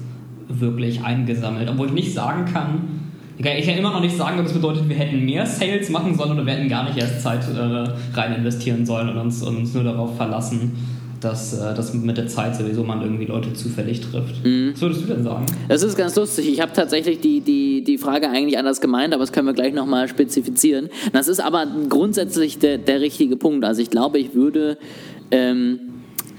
wirklich 0.47 1.03
eingesammelt. 1.03 1.69
Obwohl 1.69 1.87
ich 1.87 1.93
nicht 1.93 2.13
sagen 2.13 2.45
kann, 2.51 2.99
ich 3.37 3.65
kann 3.65 3.77
immer 3.77 3.91
noch 3.91 4.01
nicht 4.01 4.17
sagen, 4.17 4.37
ob 4.39 4.45
das 4.45 4.53
bedeutet, 4.53 4.89
wir 4.89 4.97
hätten 4.97 5.23
mehr 5.23 5.45
Sales 5.45 5.89
machen 5.89 6.15
sollen 6.15 6.31
oder 6.31 6.45
wir 6.45 6.53
hätten 6.53 6.67
gar 6.67 6.83
nicht 6.83 6.97
erst 6.97 7.21
Zeit 7.21 7.41
äh, 7.47 8.17
rein 8.17 8.35
investieren 8.35 8.85
sollen 8.85 9.09
und 9.09 9.17
uns, 9.17 9.41
und 9.43 9.57
uns 9.57 9.73
nur 9.73 9.83
darauf 9.83 10.17
verlassen, 10.17 10.75
dass, 11.21 11.53
äh, 11.53 11.73
dass 11.73 11.93
mit 11.93 12.17
der 12.17 12.27
Zeit 12.27 12.55
sowieso 12.55 12.83
man 12.83 13.01
irgendwie 13.01 13.25
Leute 13.25 13.53
zufällig 13.53 14.01
trifft. 14.01 14.43
Mhm. 14.43 14.71
Was 14.73 14.81
würdest 14.81 15.01
du 15.01 15.05
denn 15.07 15.23
sagen? 15.23 15.45
Das 15.67 15.83
ist 15.83 15.97
ganz 15.97 16.15
lustig. 16.15 16.49
Ich 16.49 16.61
habe 16.61 16.73
tatsächlich 16.73 17.19
die, 17.19 17.41
die, 17.41 17.83
die 17.83 17.97
Frage 17.97 18.29
eigentlich 18.29 18.57
anders 18.57 18.81
gemeint, 18.81 19.13
aber 19.13 19.23
das 19.23 19.31
können 19.31 19.47
wir 19.47 19.53
gleich 19.53 19.73
nochmal 19.73 20.07
spezifizieren. 20.07 20.89
Das 21.13 21.27
ist 21.27 21.39
aber 21.39 21.67
grundsätzlich 21.89 22.59
der, 22.59 22.77
der 22.77 23.01
richtige 23.01 23.35
Punkt. 23.35 23.65
Also 23.65 23.81
ich 23.81 23.89
glaube, 23.89 24.19
ich 24.19 24.33
würde 24.33 24.77
ähm, 25.31 25.79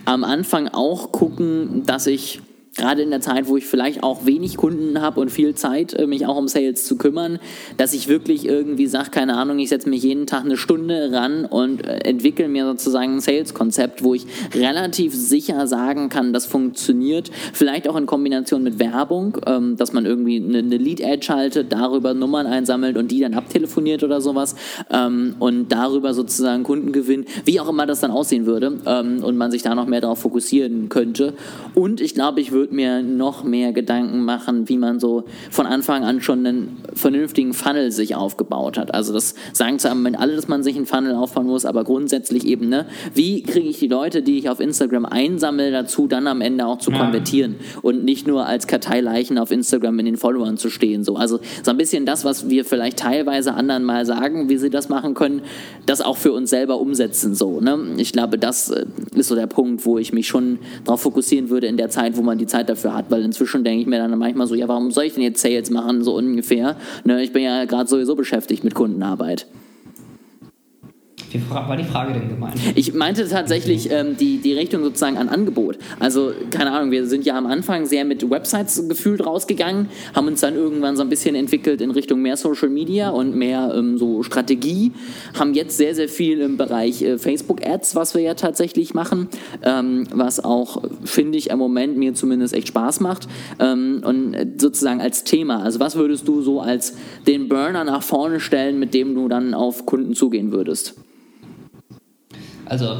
am 0.05 0.25
Anfang 0.25 0.69
auch 0.69 1.13
gucken, 1.13 1.83
dass 1.87 2.07
ich 2.07 2.41
gerade 2.81 3.03
in 3.03 3.11
der 3.11 3.21
Zeit, 3.21 3.47
wo 3.47 3.57
ich 3.57 3.67
vielleicht 3.67 4.03
auch 4.03 4.25
wenig 4.27 4.57
Kunden 4.57 5.01
habe 5.01 5.21
und 5.21 5.31
viel 5.31 5.55
Zeit, 5.55 5.93
äh, 5.95 6.07
mich 6.07 6.27
auch 6.27 6.37
um 6.37 6.49
Sales 6.49 6.85
zu 6.85 6.97
kümmern, 6.97 7.39
dass 7.77 7.93
ich 7.93 8.09
wirklich 8.09 8.47
irgendwie 8.47 8.87
sage, 8.87 9.11
keine 9.11 9.37
Ahnung, 9.37 9.59
ich 9.59 9.69
setze 9.69 9.89
mich 9.89 10.03
jeden 10.03 10.27
Tag 10.27 10.45
eine 10.45 10.57
Stunde 10.57 11.11
ran 11.13 11.45
und 11.45 11.87
äh, 11.87 11.99
entwickle 11.99 12.49
mir 12.49 12.65
sozusagen 12.65 13.17
ein 13.17 13.21
Sales-Konzept, 13.21 14.03
wo 14.03 14.15
ich 14.15 14.27
relativ 14.55 15.15
sicher 15.15 15.67
sagen 15.67 16.09
kann, 16.09 16.33
das 16.33 16.47
funktioniert. 16.47 17.31
Vielleicht 17.53 17.87
auch 17.89 17.97
in 17.97 18.07
Kombination 18.07 18.63
mit 18.63 18.79
Werbung, 18.79 19.37
ähm, 19.47 19.77
dass 19.77 19.93
man 19.93 20.07
irgendwie 20.07 20.37
eine, 20.37 20.61
Lead-Ad 20.81 21.23
schaltet, 21.23 21.73
darüber 21.73 22.15
Nummern 22.15 22.47
einsammelt 22.47 22.97
und 22.97 23.11
die 23.11 23.21
dann 23.21 23.35
abtelefoniert 23.35 24.03
oder 24.03 24.21
sowas 24.21 24.55
ähm, 24.91 25.37
und 25.39 25.69
darüber 25.71 26.15
sozusagen 26.15 26.63
Kunden 26.63 26.93
gewinnt, 26.93 27.29
wie 27.45 27.61
auch 27.61 27.69
immer 27.69 27.87
das 27.87 28.01
dann 28.01 28.11
aussehen 28.11 28.47
würde 28.47 28.79
ähm, 28.87 29.23
und 29.23 29.37
man 29.37 29.51
sich 29.51 29.63
da 29.63 29.75
noch 29.75 29.87
mehr 29.87 30.01
darauf 30.01 30.21
fokussieren 30.21 30.89
könnte. 30.89 31.35
Und 31.75 32.01
ich 32.01 32.15
glaube, 32.15 32.41
ich 32.41 32.53
würde 32.53 32.75
mir 32.75 33.03
noch 33.03 33.45
mehr 33.45 33.73
Gedanken 33.73 34.25
machen, 34.25 34.69
wie 34.69 34.77
man 34.77 35.01
so 35.01 35.25
von 35.51 35.67
Anfang 35.67 36.05
an 36.05 36.21
schon 36.21 36.47
einen 36.47 36.77
vernünftigen 36.95 37.53
Funnel 37.53 37.91
sich 37.93 38.15
aufgebaut 38.15 38.79
hat. 38.79 38.95
Also 38.95 39.13
das 39.13 39.35
sagen 39.53 39.79
zwar 39.79 39.93
im 39.93 39.99
Moment 39.99 40.19
alle, 40.19 40.35
dass 40.35 40.49
man 40.49 40.63
sich 40.63 40.77
einen 40.77 40.87
Funnel 40.87 41.15
aufbauen 41.15 41.47
muss, 41.47 41.65
aber 41.65 41.85
grundsätzlich 41.85 42.47
eben, 42.47 42.69
ne, 42.69 42.87
wie 43.15 43.43
kriege 43.43 43.69
ich 43.69 43.79
die 43.79 43.89
Leute, 43.89 44.23
die 44.23 44.39
ich 44.39 44.49
auf 44.49 44.61
Instagram 44.61 45.05
einsammle, 45.05 45.71
dazu 45.71 46.07
dann 46.07 46.27
am 46.27 46.41
Ende 46.41 46.67
auch 46.67 46.79
zu 46.79 46.91
konvertieren 46.91 47.57
und 47.83 48.05
nicht 48.05 48.27
nur 48.27 48.47
als 48.47 48.67
Karteileichen 48.67 49.39
auf 49.39 49.51
Instagram 49.51 49.99
in 49.99 50.07
den 50.07 50.17
Followern 50.17 50.57
zu 50.57 50.71
stehen. 50.71 51.05
So. 51.05 51.17
Also 51.17 51.41
so 51.63 51.71
ein 51.71 51.77
bisschen 51.77 52.07
das, 52.07 52.25
was 52.25 52.49
wir 52.49 52.65
vielleicht 52.65 52.99
teilweise 52.99 53.55
anderen 53.55 53.85
mal 53.85 54.05
sagen, 54.07 54.49
wie 54.49 54.59
sie 54.59 54.71
das 54.71 54.89
machen 54.89 55.15
können, 55.15 55.43
das 55.87 56.01
auch 56.01 56.17
für 56.17 56.33
uns 56.33 56.51
selber 56.51 56.81
umsetzen. 56.81 57.35
So, 57.35 57.61
ne? 57.61 57.79
Ich 57.97 58.13
glaube, 58.13 58.39
das 58.39 58.71
äh, 58.71 58.87
ist 59.15 59.29
so 59.29 59.35
der 59.35 59.47
Punkt, 59.47 59.85
wo 59.85 59.99
ich 59.99 60.13
mich 60.13 60.29
schon 60.29 60.59
darauf 60.85 61.03
fokussieren 61.03 61.51
würde 61.51 61.60
in 61.65 61.77
der 61.77 61.91
Zeit, 61.91 62.17
wo 62.17 62.23
man 62.23 62.39
die 62.39 62.47
Zeit 62.47 62.69
dafür 62.69 62.95
hat, 62.95 63.11
weil 63.11 63.23
inzwischen 63.23 63.65
denke 63.65 63.83
ich 63.83 63.87
mir 63.87 63.99
dann 63.99 64.17
manchmal 64.19 64.47
so, 64.47 64.55
ja, 64.55 64.69
warum 64.69 64.91
soll 64.91 65.05
ich 65.05 65.15
denn 65.15 65.23
jetzt 65.23 65.41
Sales 65.41 65.71
machen, 65.71 66.03
so 66.03 66.15
ungefähr? 66.17 66.77
Ne? 67.05 67.23
Ich 67.23 67.33
bin 67.33 67.43
ja 67.43 67.65
gerade 67.65 67.89
sowieso 67.89 68.15
beschäftigt 68.15 68.65
mit 68.65 68.75
Kundenarbeit. 68.75 69.47
Wie 71.33 71.41
war 71.51 71.77
die 71.77 71.85
Frage 71.85 72.13
denn 72.13 72.29
gemeint? 72.29 72.57
Ich 72.75 72.93
meinte 72.93 73.29
tatsächlich 73.29 73.91
ähm, 73.91 74.17
die, 74.17 74.39
die 74.39 74.53
Richtung 74.53 74.83
sozusagen 74.83 75.17
an 75.17 75.29
Angebot. 75.29 75.79
Also, 76.01 76.33
keine 76.51 76.73
Ahnung, 76.73 76.91
wir 76.91 77.07
sind 77.07 77.25
ja 77.25 77.37
am 77.39 77.47
Anfang 77.47 77.87
sehr 77.87 78.05
mit 78.05 78.29
Websites 78.29 78.89
gefühlt 78.89 79.25
rausgegangen, 79.25 79.89
haben 80.15 80.27
uns 80.27 80.41
dann 80.41 80.55
irgendwann 80.55 80.97
so 80.97 81.03
ein 81.03 81.09
bisschen 81.09 81.37
entwickelt 81.37 81.81
in 81.81 81.93
Richtung 81.93 82.21
mehr 82.21 82.37
Social 82.37 82.69
Media 82.69 83.11
und 83.11 83.37
mehr 83.37 83.73
ähm, 83.77 83.97
so 83.97 84.23
Strategie, 84.25 84.93
haben 85.39 85.55
jetzt 85.55 85.77
sehr, 85.77 85.95
sehr 85.95 86.09
viel 86.09 86.41
im 86.41 86.57
Bereich 86.57 87.03
äh, 87.03 87.19
Facebook-Ads, 87.19 87.95
was 87.95 88.15
wir 88.15 88.23
ja 88.23 88.35
tatsächlich 88.35 88.95
machen, 88.95 89.29
ähm, 89.63 90.09
was 90.13 90.43
auch, 90.43 90.83
finde 91.05 91.39
ich, 91.39 91.51
im 91.51 91.59
Moment 91.59 91.97
mir 91.97 92.15
zumindest 92.15 92.55
echt 92.55 92.69
Spaß 92.69 93.01
macht. 93.01 93.29
Ähm, 93.61 94.03
und 94.05 94.37
sozusagen 94.61 95.01
als 95.01 95.23
Thema, 95.23 95.63
also 95.63 95.79
was 95.79 95.95
würdest 95.95 96.27
du 96.27 96.43
so 96.43 96.61
als 96.61 96.97
den 97.27 97.49
Burner 97.49 97.85
nach 97.85 98.03
vorne 98.03 98.41
stellen, 98.41 98.79
mit 98.79 98.95
dem 98.95 99.15
du 99.15 99.29
dann 99.29 99.55
auf 99.55 99.87
Kunden 99.87 100.15
zugehen 100.15 100.51
würdest? 100.51 100.97
Also 102.71 102.99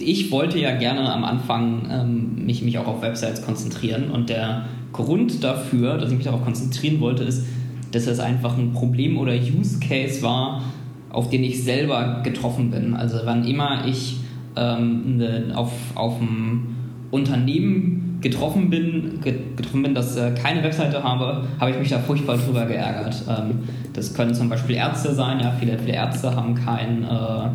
ich 0.00 0.32
wollte 0.32 0.58
ja 0.58 0.76
gerne 0.76 1.12
am 1.12 1.22
Anfang 1.22 1.86
ähm, 1.88 2.44
mich, 2.44 2.62
mich 2.62 2.76
auch 2.76 2.88
auf 2.88 3.02
Websites 3.02 3.42
konzentrieren 3.42 4.10
und 4.10 4.28
der 4.28 4.64
Grund 4.92 5.44
dafür, 5.44 5.96
dass 5.96 6.10
ich 6.10 6.16
mich 6.16 6.26
darauf 6.26 6.42
konzentrieren 6.42 7.00
wollte, 7.00 7.22
ist, 7.22 7.46
dass 7.92 8.08
es 8.08 8.18
einfach 8.18 8.58
ein 8.58 8.72
Problem 8.72 9.16
oder 9.16 9.32
Use 9.34 9.78
Case 9.78 10.22
war, 10.22 10.64
auf 11.10 11.30
den 11.30 11.44
ich 11.44 11.62
selber 11.62 12.22
getroffen 12.24 12.72
bin. 12.72 12.94
Also 12.94 13.18
wann 13.24 13.46
immer 13.46 13.86
ich 13.86 14.16
ähm, 14.56 15.18
ne, 15.18 15.52
auf, 15.54 15.70
auf 15.94 16.20
ein 16.20 16.74
Unternehmen 17.12 18.09
getroffen 18.20 18.70
bin, 18.70 19.20
getroffen 19.20 19.82
bin, 19.82 19.94
das 19.94 20.16
äh, 20.16 20.32
keine 20.32 20.62
Webseite 20.62 21.02
habe, 21.02 21.44
habe 21.58 21.70
ich 21.70 21.78
mich 21.78 21.88
da 21.88 21.98
furchtbar 21.98 22.36
drüber 22.36 22.66
geärgert. 22.66 23.22
Ähm, 23.28 23.60
das 23.92 24.14
können 24.14 24.34
zum 24.34 24.48
Beispiel 24.48 24.76
Ärzte 24.76 25.14
sein, 25.14 25.40
ja, 25.40 25.52
viele, 25.58 25.78
viele 25.78 25.94
Ärzte 25.94 26.34
haben 26.34 26.54
kein, 26.54 27.02
äh, 27.04 27.48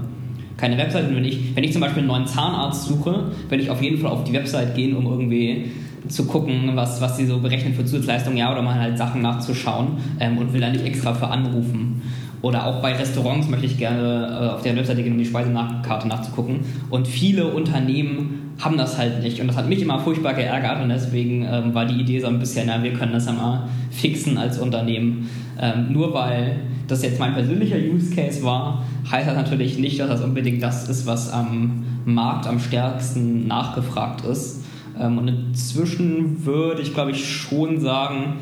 keine 0.57 0.77
Webseite. 0.77 1.15
Wenn 1.15 1.25
ich, 1.25 1.55
wenn 1.55 1.63
ich 1.63 1.71
zum 1.71 1.81
Beispiel 1.81 1.99
einen 1.99 2.07
neuen 2.07 2.27
Zahnarzt 2.27 2.87
suche, 2.87 3.31
werde 3.49 3.63
ich 3.63 3.69
auf 3.69 3.81
jeden 3.81 3.97
Fall 3.97 4.11
auf 4.11 4.23
die 4.23 4.33
Website 4.33 4.75
gehen, 4.75 4.95
um 4.95 5.05
irgendwie 5.05 5.71
zu 6.07 6.25
gucken, 6.25 6.71
was, 6.75 7.01
was 7.01 7.17
sie 7.17 7.25
so 7.25 7.39
berechnen 7.39 7.73
für 7.73 7.85
Zusatzleistungen, 7.85 8.37
ja, 8.37 8.51
oder 8.51 8.61
mal 8.61 8.79
halt 8.79 8.97
Sachen 8.97 9.21
nachzuschauen 9.21 9.97
ähm, 10.19 10.37
und 10.37 10.53
will 10.53 10.61
da 10.61 10.69
nicht 10.69 10.85
extra 10.85 11.13
für 11.13 11.27
anrufen. 11.27 12.01
Oder 12.41 12.67
auch 12.67 12.81
bei 12.81 12.93
Restaurants 12.93 13.49
möchte 13.49 13.65
ich 13.65 13.77
gerne 13.77 14.27
äh, 14.39 14.53
auf 14.53 14.61
der 14.61 14.75
Webseite 14.75 15.01
gehen, 15.01 15.13
um 15.13 15.17
die 15.17 15.25
Speisekarte 15.25 16.07
nachzugucken. 16.07 16.59
Und 16.91 17.07
viele 17.07 17.47
Unternehmen 17.47 18.44
haben 18.59 18.77
das 18.77 18.97
halt 18.97 19.21
nicht. 19.21 19.39
Und 19.41 19.47
das 19.47 19.57
hat 19.57 19.67
mich 19.67 19.81
immer 19.81 19.99
furchtbar 19.99 20.33
geärgert 20.33 20.81
und 20.81 20.89
deswegen 20.89 21.45
ähm, 21.49 21.73
war 21.73 21.85
die 21.85 21.99
Idee 21.99 22.19
so 22.19 22.27
ein 22.27 22.39
bisschen, 22.39 22.67
na, 22.67 22.81
wir 22.81 22.93
können 22.93 23.11
das 23.11 23.25
ja 23.25 23.33
mal 23.33 23.67
fixen 23.91 24.37
als 24.37 24.59
Unternehmen. 24.59 25.29
Ähm, 25.59 25.91
nur 25.91 26.13
weil 26.13 26.59
das 26.87 27.03
jetzt 27.03 27.19
mein 27.19 27.33
persönlicher 27.33 27.77
Use 27.77 28.15
Case 28.15 28.43
war, 28.43 28.83
heißt 29.11 29.27
das 29.27 29.35
natürlich 29.35 29.77
nicht, 29.77 29.99
dass 29.99 30.07
das 30.07 30.21
unbedingt 30.21 30.61
das 30.61 30.87
ist, 30.87 31.05
was 31.05 31.31
am 31.31 31.83
Markt 32.05 32.47
am 32.47 32.59
stärksten 32.59 33.47
nachgefragt 33.47 34.23
ist. 34.25 34.63
Ähm, 34.99 35.17
und 35.17 35.27
inzwischen 35.27 36.45
würde 36.45 36.81
ich, 36.81 36.93
glaube 36.93 37.11
ich, 37.11 37.27
schon 37.27 37.79
sagen, 37.79 38.35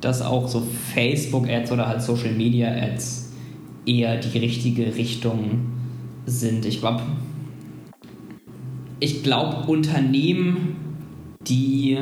dass 0.00 0.20
auch 0.20 0.48
so 0.48 0.62
Facebook-Ads 0.94 1.72
oder 1.72 1.88
halt 1.88 2.02
Social 2.02 2.32
Media-Ads 2.32 3.32
eher 3.86 4.18
die 4.18 4.38
richtige 4.38 4.94
Richtung 4.96 5.60
sind. 6.26 6.66
Ich 6.66 6.80
glaube, 6.80 7.02
ich 9.00 9.22
glaube, 9.22 9.70
Unternehmen, 9.70 10.76
die 11.46 11.98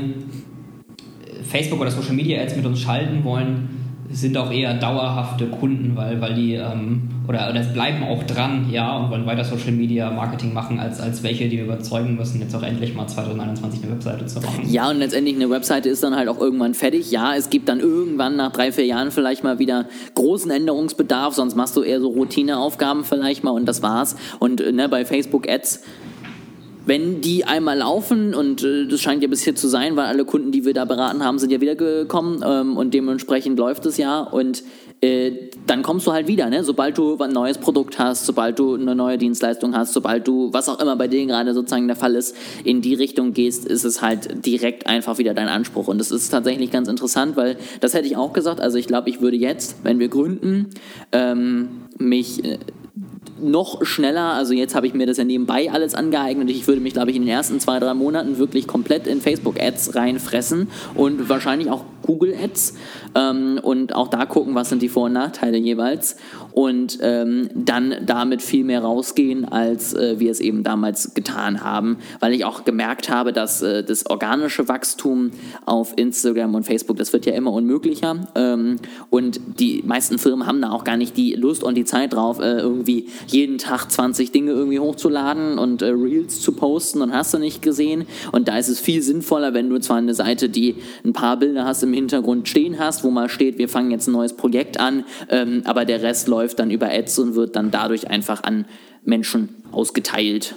Facebook 1.42 1.80
oder 1.80 1.90
Social 1.90 2.14
Media 2.14 2.40
Ads 2.42 2.56
mit 2.56 2.66
uns 2.66 2.80
schalten 2.80 3.24
wollen, 3.24 3.68
sind 4.10 4.36
auch 4.36 4.50
eher 4.50 4.74
dauerhafte 4.74 5.46
Kunden, 5.46 5.96
weil, 5.96 6.20
weil 6.20 6.34
die 6.34 6.54
ähm, 6.54 7.08
oder, 7.26 7.50
oder 7.50 7.60
bleiben 7.60 8.04
auch 8.04 8.22
dran, 8.24 8.68
ja, 8.70 8.96
und 8.98 9.10
wollen 9.10 9.26
weiter 9.26 9.44
Social 9.44 9.72
Media 9.72 10.10
Marketing 10.10 10.52
machen, 10.52 10.78
als, 10.78 11.00
als 11.00 11.22
welche, 11.22 11.48
die 11.48 11.56
wir 11.56 11.64
überzeugen 11.64 12.16
müssen, 12.16 12.40
jetzt 12.40 12.54
auch 12.54 12.62
endlich 12.62 12.94
mal 12.94 13.06
2021 13.06 13.82
eine 13.82 13.92
Webseite 13.92 14.26
zu 14.26 14.40
machen. 14.40 14.68
Ja, 14.68 14.90
und 14.90 14.98
letztendlich 14.98 15.34
eine 15.34 15.48
Webseite 15.48 15.88
ist 15.88 16.02
dann 16.02 16.14
halt 16.14 16.28
auch 16.28 16.38
irgendwann 16.38 16.74
fertig. 16.74 17.10
Ja, 17.10 17.34
es 17.34 17.50
gibt 17.50 17.68
dann 17.68 17.80
irgendwann 17.80 18.36
nach 18.36 18.52
drei, 18.52 18.72
vier 18.72 18.84
Jahren 18.84 19.10
vielleicht 19.10 19.42
mal 19.42 19.58
wieder 19.58 19.86
großen 20.14 20.50
Änderungsbedarf, 20.50 21.34
sonst 21.34 21.56
machst 21.56 21.76
du 21.76 21.82
eher 21.82 22.00
so 22.00 22.08
Routineaufgaben 22.08 23.04
vielleicht 23.04 23.42
mal 23.42 23.52
und 23.52 23.66
das 23.66 23.82
war's. 23.82 24.16
Und 24.38 24.60
ne, 24.74 24.88
bei 24.88 25.04
Facebook 25.04 25.48
Ads 25.48 25.82
wenn 26.86 27.20
die 27.20 27.44
einmal 27.44 27.78
laufen, 27.78 28.34
und 28.34 28.62
äh, 28.62 28.86
das 28.86 29.00
scheint 29.00 29.22
ja 29.22 29.28
bisher 29.28 29.54
zu 29.54 29.68
sein, 29.68 29.96
weil 29.96 30.06
alle 30.06 30.24
Kunden, 30.24 30.52
die 30.52 30.64
wir 30.64 30.74
da 30.74 30.84
beraten 30.84 31.24
haben, 31.24 31.38
sind 31.38 31.50
ja 31.50 31.60
wiedergekommen 31.60 32.44
ähm, 32.46 32.76
und 32.76 32.94
dementsprechend 32.94 33.58
läuft 33.58 33.86
es 33.86 33.96
ja 33.96 34.20
und 34.20 34.62
äh, 35.00 35.50
dann 35.66 35.82
kommst 35.82 36.06
du 36.06 36.12
halt 36.12 36.28
wieder, 36.28 36.48
ne? 36.48 36.64
sobald 36.64 36.96
du 36.96 37.16
ein 37.18 37.32
neues 37.32 37.58
Produkt 37.58 37.98
hast, 37.98 38.24
sobald 38.24 38.58
du 38.58 38.74
eine 38.74 38.94
neue 38.94 39.18
Dienstleistung 39.18 39.76
hast, 39.76 39.92
sobald 39.92 40.26
du, 40.26 40.52
was 40.52 40.68
auch 40.68 40.80
immer 40.80 40.96
bei 40.96 41.08
denen 41.08 41.28
gerade 41.28 41.52
sozusagen 41.52 41.86
der 41.86 41.96
Fall 41.96 42.14
ist, 42.14 42.34
in 42.64 42.80
die 42.80 42.94
Richtung 42.94 43.34
gehst, 43.34 43.66
ist 43.66 43.84
es 43.84 44.00
halt 44.00 44.46
direkt 44.46 44.86
einfach 44.86 45.18
wieder 45.18 45.34
dein 45.34 45.48
Anspruch. 45.48 45.88
Und 45.88 45.98
das 45.98 46.10
ist 46.10 46.30
tatsächlich 46.30 46.70
ganz 46.70 46.88
interessant, 46.88 47.36
weil 47.36 47.56
das 47.80 47.92
hätte 47.92 48.06
ich 48.06 48.16
auch 48.16 48.32
gesagt. 48.32 48.60
Also 48.60 48.78
ich 48.78 48.86
glaube, 48.86 49.10
ich 49.10 49.20
würde 49.20 49.36
jetzt, 49.36 49.76
wenn 49.84 49.98
wir 49.98 50.08
gründen, 50.08 50.70
ähm, 51.12 51.68
mich 51.98 52.44
äh, 52.44 52.58
noch 53.40 53.84
schneller, 53.84 54.32
also 54.32 54.54
jetzt 54.54 54.74
habe 54.74 54.86
ich 54.86 54.94
mir 54.94 55.06
das 55.06 55.16
ja 55.16 55.24
nebenbei 55.24 55.70
alles 55.70 55.94
angeeignet. 55.94 56.50
Ich 56.50 56.66
würde 56.66 56.80
mich, 56.80 56.92
glaube 56.92 57.10
ich, 57.10 57.16
in 57.16 57.22
den 57.22 57.30
ersten 57.30 57.60
zwei, 57.60 57.78
drei 57.78 57.94
Monaten 57.94 58.38
wirklich 58.38 58.66
komplett 58.66 59.06
in 59.06 59.20
Facebook-Ads 59.20 59.94
reinfressen 59.94 60.68
und 60.94 61.28
wahrscheinlich 61.28 61.70
auch 61.70 61.84
Google 62.04 62.34
Ads 62.34 62.74
ähm, 63.14 63.58
und 63.62 63.94
auch 63.94 64.08
da 64.08 64.26
gucken, 64.26 64.54
was 64.54 64.68
sind 64.68 64.82
die 64.82 64.88
Vor- 64.88 65.04
und 65.04 65.12
Nachteile 65.12 65.56
jeweils. 65.56 66.16
Und 66.52 66.98
ähm, 67.02 67.48
dann 67.54 67.96
damit 68.06 68.40
viel 68.40 68.64
mehr 68.64 68.82
rausgehen, 68.82 69.44
als 69.44 69.94
äh, 69.94 70.20
wir 70.20 70.30
es 70.30 70.40
eben 70.40 70.62
damals 70.62 71.14
getan 71.14 71.64
haben, 71.64 71.98
weil 72.20 72.32
ich 72.32 72.44
auch 72.44 72.64
gemerkt 72.64 73.10
habe, 73.10 73.32
dass 73.32 73.62
äh, 73.62 73.82
das 73.82 74.06
organische 74.06 74.68
Wachstum 74.68 75.32
auf 75.66 75.94
Instagram 75.96 76.54
und 76.54 76.64
Facebook, 76.64 76.96
das 76.96 77.12
wird 77.12 77.26
ja 77.26 77.32
immer 77.32 77.52
unmöglicher. 77.52 78.28
Ähm, 78.34 78.76
und 79.10 79.40
die 79.58 79.82
meisten 79.84 80.18
Firmen 80.18 80.46
haben 80.46 80.60
da 80.60 80.70
auch 80.70 80.84
gar 80.84 80.96
nicht 80.96 81.16
die 81.16 81.34
Lust 81.34 81.64
und 81.64 81.74
die 81.74 81.84
Zeit 81.84 82.12
drauf, 82.12 82.38
äh, 82.38 82.58
irgendwie 82.58 83.08
jeden 83.26 83.58
Tag 83.58 83.90
20 83.90 84.30
Dinge 84.30 84.52
irgendwie 84.52 84.78
hochzuladen 84.78 85.58
und 85.58 85.82
äh, 85.82 85.86
Reels 85.86 86.40
zu 86.40 86.52
posten 86.52 87.02
und 87.02 87.12
hast 87.12 87.34
du 87.34 87.38
nicht 87.38 87.62
gesehen. 87.62 88.06
Und 88.32 88.48
da 88.48 88.58
ist 88.58 88.68
es 88.68 88.78
viel 88.78 89.02
sinnvoller, 89.02 89.54
wenn 89.54 89.70
du 89.70 89.80
zwar 89.80 89.96
eine 89.96 90.14
Seite, 90.14 90.48
die 90.48 90.76
ein 91.04 91.12
paar 91.12 91.38
Bilder 91.38 91.64
hast 91.64 91.82
im 91.82 91.93
Hintergrund 91.94 92.48
stehen 92.48 92.78
hast, 92.78 93.04
wo 93.04 93.10
mal 93.10 93.28
steht, 93.28 93.58
wir 93.58 93.68
fangen 93.68 93.90
jetzt 93.90 94.06
ein 94.06 94.12
neues 94.12 94.36
Projekt 94.36 94.78
an, 94.78 95.04
ähm, 95.30 95.62
aber 95.64 95.84
der 95.84 96.02
Rest 96.02 96.28
läuft 96.28 96.58
dann 96.58 96.70
über 96.70 96.88
Ads 96.90 97.18
und 97.18 97.34
wird 97.34 97.56
dann 97.56 97.70
dadurch 97.70 98.08
einfach 98.08 98.42
an 98.42 98.66
Menschen 99.04 99.62
ausgeteilt. 99.72 100.56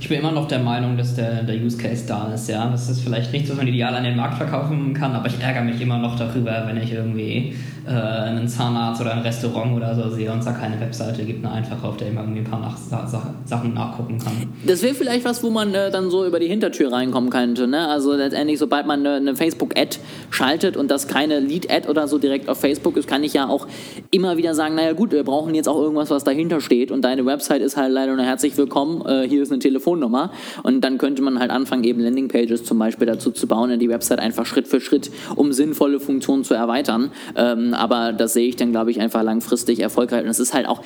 Ich 0.00 0.08
bin 0.08 0.18
immer 0.18 0.32
noch 0.32 0.48
der 0.48 0.58
Meinung, 0.58 0.96
dass 0.96 1.14
der, 1.14 1.42
der 1.42 1.56
Use 1.56 1.76
Case 1.76 2.04
da 2.06 2.32
ist, 2.32 2.48
ja. 2.48 2.68
Das 2.68 2.88
ist 2.88 3.02
vielleicht 3.02 3.32
nichts, 3.32 3.50
was 3.50 3.56
man 3.56 3.66
ideal 3.68 3.94
an 3.94 4.02
den 4.02 4.16
Markt 4.16 4.38
verkaufen 4.38 4.94
kann, 4.94 5.12
aber 5.12 5.28
ich 5.28 5.40
ärgere 5.40 5.62
mich 5.62 5.80
immer 5.80 5.98
noch 5.98 6.16
darüber, 6.16 6.64
wenn 6.66 6.78
ich 6.78 6.92
irgendwie 6.92 7.54
äh, 7.86 7.90
einen 7.90 8.48
Zahnarzt 8.48 9.00
oder 9.00 9.12
ein 9.12 9.20
Restaurant 9.20 9.76
oder 9.76 9.94
so 9.94 10.10
sehe 10.10 10.30
und 10.32 10.40
es 10.40 10.44
da 10.44 10.52
keine 10.52 10.80
Webseite 10.80 11.24
gibt, 11.24 11.44
eine 11.44 11.54
einfache, 11.54 11.86
auf 11.86 11.96
der 11.96 12.08
ich 12.08 12.14
irgendwie 12.14 12.40
ein 12.40 12.44
paar 12.44 12.60
nach 12.60 12.76
Sachen 12.76 13.74
nachgucken 13.74 14.18
kann. 14.18 14.32
Das 14.66 14.82
wäre 14.82 14.94
vielleicht 14.94 15.24
was, 15.24 15.42
wo 15.42 15.50
man 15.50 15.74
äh, 15.74 15.90
dann 15.90 16.10
so 16.10 16.26
über 16.26 16.40
die 16.40 16.48
Hintertür 16.48 16.92
reinkommen 16.92 17.30
könnte, 17.30 17.66
ne? 17.66 17.88
Also 17.88 18.12
letztendlich, 18.14 18.58
sobald 18.58 18.86
man 18.86 19.00
eine, 19.00 19.16
eine 19.16 19.36
Facebook-Ad 19.36 19.98
schaltet 20.30 20.76
und 20.76 20.90
das 20.90 21.08
keine 21.08 21.40
Lead-Ad 21.40 21.88
oder 21.88 22.06
so 22.08 22.18
direkt 22.18 22.48
auf 22.48 22.60
Facebook 22.60 22.96
ist, 22.96 23.08
kann 23.08 23.24
ich 23.24 23.34
ja 23.34 23.48
auch 23.48 23.66
immer 24.10 24.36
wieder 24.36 24.54
sagen, 24.54 24.74
naja 24.74 24.92
gut, 24.92 25.12
wir 25.12 25.24
brauchen 25.24 25.54
jetzt 25.54 25.68
auch 25.68 25.80
irgendwas, 25.80 26.10
was 26.10 26.24
dahinter 26.24 26.60
steht 26.60 26.90
und 26.90 27.02
deine 27.02 27.26
Website 27.26 27.62
ist 27.62 27.76
halt 27.76 27.92
leider 27.92 28.14
nur 28.14 28.24
herzlich 28.24 28.56
willkommen, 28.56 29.04
äh, 29.06 29.28
hier 29.28 29.39
ist 29.42 29.52
eine 29.52 29.58
Telefonnummer 29.58 30.32
und 30.62 30.82
dann 30.82 30.98
könnte 30.98 31.22
man 31.22 31.38
halt 31.38 31.50
anfangen, 31.50 31.84
eben 31.84 32.00
Landingpages 32.00 32.64
zum 32.64 32.78
Beispiel 32.78 33.06
dazu 33.06 33.30
zu 33.30 33.46
bauen, 33.46 33.78
die 33.78 33.88
Website 33.88 34.18
einfach 34.18 34.46
Schritt 34.46 34.68
für 34.68 34.80
Schritt, 34.80 35.10
um 35.36 35.52
sinnvolle 35.52 36.00
Funktionen 36.00 36.44
zu 36.44 36.54
erweitern. 36.54 37.10
Ähm, 37.36 37.74
aber 37.74 38.12
das 38.12 38.32
sehe 38.32 38.48
ich 38.48 38.56
dann, 38.56 38.70
glaube 38.72 38.90
ich, 38.90 39.00
einfach 39.00 39.22
langfristig 39.22 39.80
erfolgreich. 39.80 40.24
Und 40.24 40.30
es 40.30 40.40
ist 40.40 40.54
halt 40.54 40.66
auch 40.66 40.82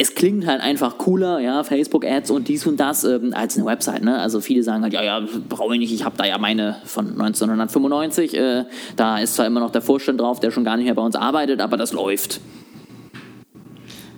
es 0.00 0.14
klingt 0.14 0.46
halt 0.46 0.62
einfach 0.62 0.96
cooler, 0.96 1.40
ja, 1.40 1.62
Facebook-Ads 1.62 2.30
und 2.30 2.48
dies 2.48 2.66
und 2.66 2.80
das 2.80 3.04
ähm, 3.04 3.34
als 3.34 3.58
eine 3.58 3.66
Website. 3.66 4.02
Ne? 4.02 4.18
Also 4.18 4.40
viele 4.40 4.62
sagen 4.62 4.82
halt, 4.82 4.94
ja, 4.94 5.02
ja, 5.02 5.20
brauche 5.46 5.74
ich 5.74 5.80
nicht, 5.80 5.92
ich 5.92 6.06
habe 6.06 6.16
da 6.16 6.24
ja 6.24 6.38
meine 6.38 6.76
von 6.86 7.08
1995. 7.08 8.34
Äh, 8.34 8.64
da 8.96 9.18
ist 9.18 9.34
zwar 9.34 9.46
immer 9.46 9.60
noch 9.60 9.70
der 9.70 9.82
Vorstand 9.82 10.18
drauf, 10.18 10.40
der 10.40 10.52
schon 10.52 10.64
gar 10.64 10.78
nicht 10.78 10.86
mehr 10.86 10.94
bei 10.94 11.02
uns 11.02 11.16
arbeitet, 11.16 11.60
aber 11.60 11.76
das 11.76 11.92
läuft. 11.92 12.40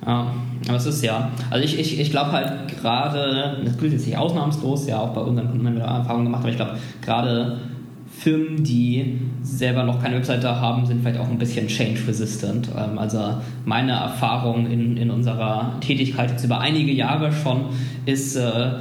Ja, 0.04 0.32
aber 0.68 0.76
es 0.76 0.86
ist 0.86 1.02
ja, 1.02 1.30
also 1.50 1.64
ich, 1.64 1.78
ich, 1.78 2.00
ich 2.00 2.10
glaube 2.10 2.32
halt 2.32 2.68
gerade, 2.80 3.58
das 3.64 3.78
gilt 3.78 3.92
jetzt 3.92 4.06
nicht 4.06 4.18
ausnahmslos, 4.18 4.86
ja, 4.86 4.98
auch 4.98 5.10
bei 5.10 5.20
unseren 5.20 5.50
Kunden 5.50 5.66
haben 5.66 5.76
wir 5.76 5.84
Erfahrungen 5.84 6.24
gemacht, 6.24 6.42
aber 6.42 6.50
ich 6.50 6.56
glaube 6.56 6.76
gerade 7.00 7.58
Firmen, 8.22 8.62
die 8.62 9.18
selber 9.42 9.84
noch 9.84 10.00
keine 10.00 10.16
Webseite 10.16 10.60
haben, 10.60 10.86
sind 10.86 11.00
vielleicht 11.00 11.18
auch 11.18 11.28
ein 11.28 11.38
bisschen 11.38 11.66
change-resistant. 11.66 12.68
Ähm, 12.76 12.98
also 12.98 13.36
meine 13.64 13.92
Erfahrung 13.92 14.66
in, 14.66 14.96
in 14.96 15.10
unserer 15.10 15.80
Tätigkeit 15.80 16.30
jetzt 16.30 16.44
über 16.44 16.60
einige 16.60 16.92
Jahre 16.92 17.32
schon 17.32 17.66
ist, 18.06 18.36
äh, 18.36 18.72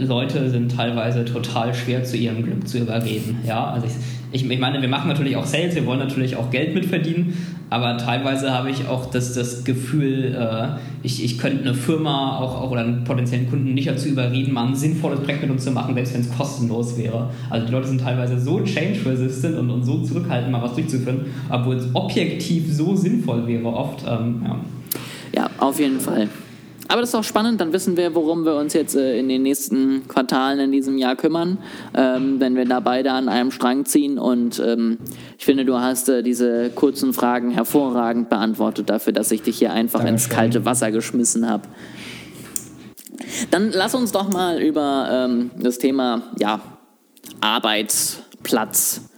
Leute 0.00 0.50
sind 0.50 0.74
teilweise 0.74 1.24
total 1.24 1.72
schwer 1.74 2.04
zu 2.04 2.16
ihrem 2.16 2.42
Glück 2.42 2.68
zu 2.68 2.78
überreden. 2.78 3.38
Ja, 3.46 3.70
also 3.70 3.86
ich, 3.86 3.94
ich, 4.32 4.48
ich 4.48 4.58
meine, 4.58 4.80
wir 4.80 4.88
machen 4.88 5.08
natürlich 5.08 5.36
auch 5.36 5.46
Sales, 5.46 5.74
wir 5.74 5.86
wollen 5.86 5.98
natürlich 5.98 6.36
auch 6.36 6.50
Geld 6.50 6.74
mitverdienen, 6.74 7.34
aber 7.68 7.98
teilweise 7.98 8.52
habe 8.52 8.70
ich 8.70 8.86
auch 8.86 9.10
das, 9.10 9.34
das 9.34 9.64
Gefühl, 9.64 10.34
äh, 10.34 10.78
ich, 11.02 11.24
ich 11.24 11.38
könnte 11.38 11.62
eine 11.62 11.74
Firma 11.74 12.38
auch, 12.38 12.60
auch 12.60 12.70
oder 12.70 12.82
einen 12.82 13.04
potenziellen 13.04 13.48
Kunden 13.48 13.74
nicht 13.74 13.88
dazu 13.88 14.08
überreden, 14.08 14.52
mal 14.52 14.68
ein 14.68 14.74
sinnvolles 14.74 15.20
Projekt 15.20 15.42
mit 15.42 15.50
uns 15.50 15.64
zu 15.64 15.72
machen, 15.72 15.94
selbst 15.94 16.14
wenn 16.14 16.20
es 16.20 16.36
kostenlos 16.36 16.96
wäre. 16.96 17.30
Also 17.48 17.66
die 17.66 17.72
Leute 17.72 17.88
sind 17.88 18.00
teilweise 18.00 18.40
so 18.40 18.60
change-resistant 18.60 19.56
und, 19.56 19.70
und 19.70 19.84
so 19.84 20.02
zurückhaltend, 20.02 20.52
mal 20.52 20.62
was 20.62 20.74
durchzuführen, 20.74 21.26
obwohl 21.48 21.76
es 21.76 21.88
objektiv 21.94 22.72
so 22.72 22.94
sinnvoll 22.94 23.46
wäre 23.46 23.66
oft. 23.66 24.04
Ähm, 24.06 24.42
ja. 24.44 24.60
ja, 25.32 25.50
auf 25.58 25.78
jeden 25.78 26.00
Fall. 26.00 26.28
Aber 26.90 27.02
das 27.02 27.10
ist 27.10 27.14
auch 27.14 27.22
spannend, 27.22 27.60
dann 27.60 27.72
wissen 27.72 27.96
wir, 27.96 28.16
worum 28.16 28.44
wir 28.44 28.56
uns 28.56 28.72
jetzt 28.72 28.96
äh, 28.96 29.16
in 29.16 29.28
den 29.28 29.42
nächsten 29.42 30.08
Quartalen 30.08 30.58
in 30.58 30.72
diesem 30.72 30.98
Jahr 30.98 31.14
kümmern, 31.14 31.58
ähm, 31.94 32.40
wenn 32.40 32.56
wir 32.56 32.64
da 32.64 32.80
beide 32.80 33.12
an 33.12 33.28
einem 33.28 33.52
Strang 33.52 33.84
ziehen. 33.84 34.18
Und 34.18 34.58
ähm, 34.58 34.98
ich 35.38 35.44
finde, 35.44 35.64
du 35.64 35.78
hast 35.78 36.08
äh, 36.08 36.24
diese 36.24 36.68
kurzen 36.70 37.12
Fragen 37.12 37.52
hervorragend 37.52 38.28
beantwortet 38.28 38.90
dafür, 38.90 39.12
dass 39.12 39.30
ich 39.30 39.42
dich 39.42 39.56
hier 39.56 39.72
einfach 39.72 40.00
Dankeschön. 40.00 40.14
ins 40.14 40.28
kalte 40.30 40.64
Wasser 40.64 40.90
geschmissen 40.90 41.48
habe. 41.48 41.68
Dann 43.52 43.70
lass 43.70 43.94
uns 43.94 44.10
doch 44.10 44.28
mal 44.28 44.60
über 44.60 45.08
ähm, 45.12 45.52
das 45.60 45.78
Thema 45.78 46.22
ja, 46.40 46.60
Arbeitsplatz 47.40 49.09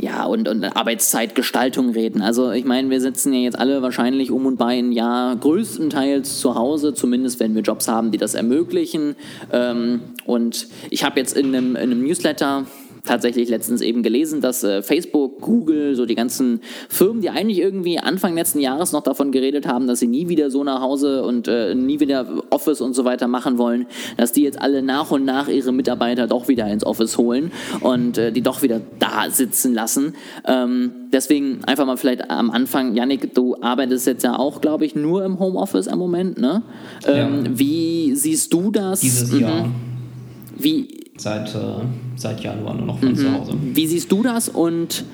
ja, 0.00 0.24
und, 0.24 0.48
und 0.48 0.64
Arbeitszeitgestaltung 0.64 1.90
reden. 1.90 2.22
Also 2.22 2.52
ich 2.52 2.64
meine, 2.64 2.88
wir 2.90 3.00
sitzen 3.00 3.32
ja 3.32 3.40
jetzt 3.40 3.58
alle 3.58 3.82
wahrscheinlich 3.82 4.30
um 4.30 4.46
und 4.46 4.56
bei 4.56 4.78
ein 4.78 4.92
Jahr 4.92 5.36
größtenteils 5.36 6.40
zu 6.40 6.54
Hause, 6.54 6.94
zumindest 6.94 7.38
wenn 7.40 7.54
wir 7.54 7.62
Jobs 7.62 7.86
haben, 7.88 8.10
die 8.10 8.18
das 8.18 8.34
ermöglichen. 8.34 9.16
Ähm, 9.52 10.00
und 10.24 10.68
ich 10.88 11.04
habe 11.04 11.20
jetzt 11.20 11.36
in 11.36 11.54
einem, 11.54 11.76
in 11.76 11.90
einem 11.90 12.02
Newsletter 12.02 12.66
tatsächlich 13.04 13.48
letztens 13.48 13.80
eben 13.80 14.02
gelesen, 14.02 14.40
dass 14.40 14.62
äh, 14.62 14.82
Facebook, 14.82 15.40
Google, 15.40 15.94
so 15.94 16.06
die 16.06 16.14
ganzen 16.14 16.60
Firmen, 16.88 17.22
die 17.22 17.30
eigentlich 17.30 17.58
irgendwie 17.58 17.98
Anfang 17.98 18.34
letzten 18.34 18.60
Jahres 18.60 18.92
noch 18.92 19.02
davon 19.02 19.32
geredet 19.32 19.66
haben, 19.66 19.86
dass 19.86 20.00
sie 20.00 20.06
nie 20.06 20.28
wieder 20.28 20.50
so 20.50 20.64
nach 20.64 20.80
Hause 20.80 21.24
und 21.24 21.48
äh, 21.48 21.74
nie 21.74 22.00
wieder 22.00 22.26
Office 22.50 22.80
und 22.80 22.94
so 22.94 23.04
weiter 23.04 23.28
machen 23.28 23.58
wollen, 23.58 23.86
dass 24.16 24.32
die 24.32 24.42
jetzt 24.42 24.60
alle 24.60 24.82
nach 24.82 25.10
und 25.10 25.24
nach 25.24 25.48
ihre 25.48 25.72
Mitarbeiter 25.72 26.26
doch 26.26 26.48
wieder 26.48 26.66
ins 26.66 26.84
Office 26.84 27.18
holen 27.18 27.52
und 27.80 28.18
äh, 28.18 28.32
die 28.32 28.42
doch 28.42 28.62
wieder 28.62 28.80
da 28.98 29.30
sitzen 29.30 29.74
lassen. 29.74 30.14
Ähm, 30.46 30.92
deswegen 31.12 31.64
einfach 31.64 31.86
mal 31.86 31.96
vielleicht 31.96 32.30
am 32.30 32.50
Anfang, 32.50 32.94
Yannick, 32.94 33.34
du 33.34 33.56
arbeitest 33.60 34.06
jetzt 34.06 34.24
ja 34.24 34.38
auch, 34.38 34.60
glaube 34.60 34.84
ich, 34.84 34.94
nur 34.94 35.24
im 35.24 35.38
Homeoffice 35.38 35.88
am 35.88 35.98
Moment, 35.98 36.38
ne? 36.38 36.62
Ähm, 37.06 37.44
ja. 37.44 37.50
Wie 37.58 38.14
siehst 38.14 38.52
du 38.52 38.70
das? 38.70 39.00
Dieses 39.00 39.38
Jahr. 39.38 39.66
Mhm. 39.66 39.74
Wie, 40.58 41.09
seit, 41.22 41.54
äh, 41.54 41.58
seit 42.16 42.40
Januar 42.40 42.74
nur 42.74 42.86
noch 42.86 42.98
von 42.98 43.10
mhm. 43.10 43.16
zu 43.16 43.32
Hause. 43.32 43.52
Wie 43.74 43.86
siehst 43.86 44.10
du 44.10 44.22
das 44.22 44.48
und 44.48 45.04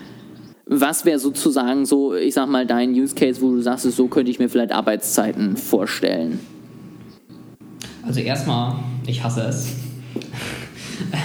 was 0.66 1.04
wäre 1.04 1.18
sozusagen 1.18 1.86
so, 1.86 2.14
ich 2.14 2.34
sag 2.34 2.48
mal, 2.48 2.66
dein 2.66 2.90
Use 2.90 3.14
Case, 3.14 3.40
wo 3.40 3.52
du 3.52 3.60
sagst, 3.60 3.84
so 3.84 4.08
könnte 4.08 4.30
ich 4.30 4.38
mir 4.38 4.48
vielleicht 4.48 4.72
Arbeitszeiten 4.72 5.56
vorstellen? 5.56 6.40
Also 8.04 8.20
erstmal, 8.20 8.74
ich 9.06 9.22
hasse 9.22 9.42
es. 9.42 9.74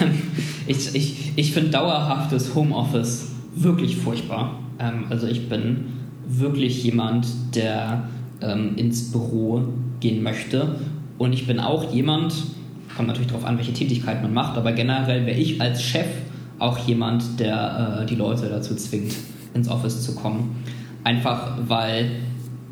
Ähm, 0.02 0.22
ich 0.68 0.94
ich, 0.94 1.32
ich 1.36 1.54
finde 1.54 1.70
dauerhaftes 1.70 2.54
Homeoffice 2.54 3.30
wirklich 3.56 3.98
furchtbar. 3.98 4.60
Ähm, 4.80 5.06
also 5.10 5.28
ich 5.28 5.50
bin 5.50 5.86
wirklich 6.28 6.84
jemand, 6.84 7.28
der 7.56 8.10
ähm, 8.42 8.76
ins 8.76 9.12
Büro 9.12 9.64
gehen 10.00 10.24
möchte. 10.24 10.76
Und 11.18 11.34
ich 11.34 11.48
bin 11.48 11.60
auch 11.60 11.94
jemand, 11.94 12.34
kommt 12.96 13.08
natürlich 13.08 13.30
darauf 13.30 13.46
an, 13.46 13.58
welche 13.58 13.74
Tätigkeit 13.74 14.22
man 14.22 14.34
macht, 14.34 14.58
aber 14.58 14.72
generell 14.72 15.26
wäre 15.26 15.38
ich 15.38 15.62
als 15.62 15.82
Chef 15.82 16.08
auch 16.60 16.78
jemand, 16.78 17.40
der 17.40 18.02
äh, 18.02 18.06
die 18.06 18.16
Leute 18.16 18.48
dazu 18.48 18.76
zwingt, 18.76 19.14
ins 19.54 19.68
Office 19.68 20.02
zu 20.04 20.16
kommen. 20.16 20.64
Einfach 21.04 21.58
weil 21.68 22.12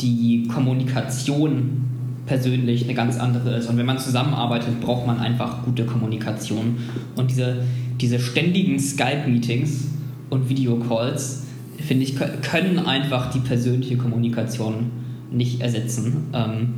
die 0.02 0.48
Kommunikation 0.48 1.86
persönlich 2.26 2.84
eine 2.84 2.94
ganz 2.94 3.18
andere 3.18 3.56
ist. 3.56 3.68
Und 3.68 3.78
wenn 3.78 3.88
man 3.88 3.98
zusammenarbeitet, 3.98 4.80
braucht 4.82 5.08
man 5.08 5.20
einfach 5.20 5.64
gute 5.66 5.86
Kommunikation. 5.86 6.78
Und 7.16 7.32
diese, 7.32 7.64
diese 8.00 8.20
ständigen 8.20 8.80
Skype-Meetings 8.80 9.88
und 10.30 10.48
Videocalls, 10.48 11.48
finde 11.80 12.04
ich, 12.04 12.16
können 12.16 12.78
einfach 12.78 13.32
die 13.32 13.40
persönliche 13.40 13.98
Kommunikation 13.98 14.92
nicht 15.32 15.62
ersetzen. 15.62 16.28
Ähm, 16.34 16.74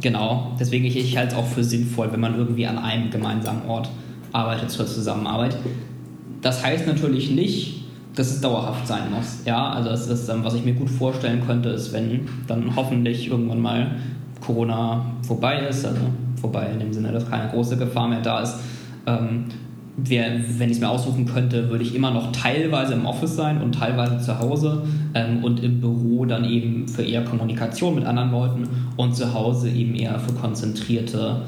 Genau, 0.00 0.56
deswegen 0.58 0.84
ich, 0.84 0.96
ich 0.96 1.16
halte 1.16 1.34
es 1.34 1.38
auch 1.38 1.46
für 1.46 1.62
sinnvoll, 1.62 2.10
wenn 2.12 2.20
man 2.20 2.36
irgendwie 2.36 2.66
an 2.66 2.78
einem 2.78 3.10
gemeinsamen 3.10 3.66
Ort 3.68 3.90
arbeitet 4.32 4.70
zur 4.70 4.86
Zusammenarbeit. 4.86 5.56
Das 6.40 6.64
heißt 6.64 6.86
natürlich 6.86 7.30
nicht, 7.30 7.84
dass 8.14 8.28
es 8.28 8.40
dauerhaft 8.40 8.86
sein 8.86 9.10
muss. 9.14 9.42
Ja, 9.44 9.70
also 9.70 9.90
das 9.90 10.08
ist, 10.08 10.28
was 10.28 10.54
ich 10.54 10.64
mir 10.64 10.74
gut 10.74 10.90
vorstellen 10.90 11.42
könnte, 11.46 11.70
ist, 11.70 11.92
wenn 11.92 12.28
dann 12.46 12.74
hoffentlich 12.74 13.28
irgendwann 13.28 13.60
mal 13.60 13.96
Corona 14.40 15.06
vorbei 15.26 15.60
ist, 15.68 15.86
also 15.86 16.00
vorbei 16.40 16.68
in 16.72 16.80
dem 16.80 16.92
Sinne, 16.92 17.12
dass 17.12 17.28
keine 17.28 17.50
große 17.50 17.76
Gefahr 17.76 18.08
mehr 18.08 18.20
da 18.20 18.40
ist, 18.40 18.56
ähm, 19.06 19.44
wär, 19.96 20.40
wenn 20.58 20.70
ich 20.70 20.76
es 20.76 20.80
mir 20.80 20.88
aussuchen 20.88 21.26
könnte, 21.26 21.68
würde 21.68 21.84
ich 21.84 21.94
immer 21.94 22.10
noch 22.10 22.32
teilweise 22.32 22.94
im 22.94 23.04
Office 23.04 23.36
sein 23.36 23.60
und 23.60 23.74
teilweise 23.74 24.18
zu 24.18 24.38
Hause 24.38 24.82
ähm, 25.14 25.44
und 25.44 25.62
im 25.62 25.80
Büro 25.80 26.24
dann 26.24 26.44
eben 26.44 26.88
für 26.88 27.02
eher 27.02 27.24
Kommunikation 27.24 27.94
mit 27.94 28.04
anderen 28.04 28.30
Leuten 28.30 28.68
und 28.96 29.14
zu 29.14 29.34
Hause 29.34 29.68
eben 29.68 29.94
eher 29.94 30.18
für 30.18 30.32
konzentrierte 30.32 31.42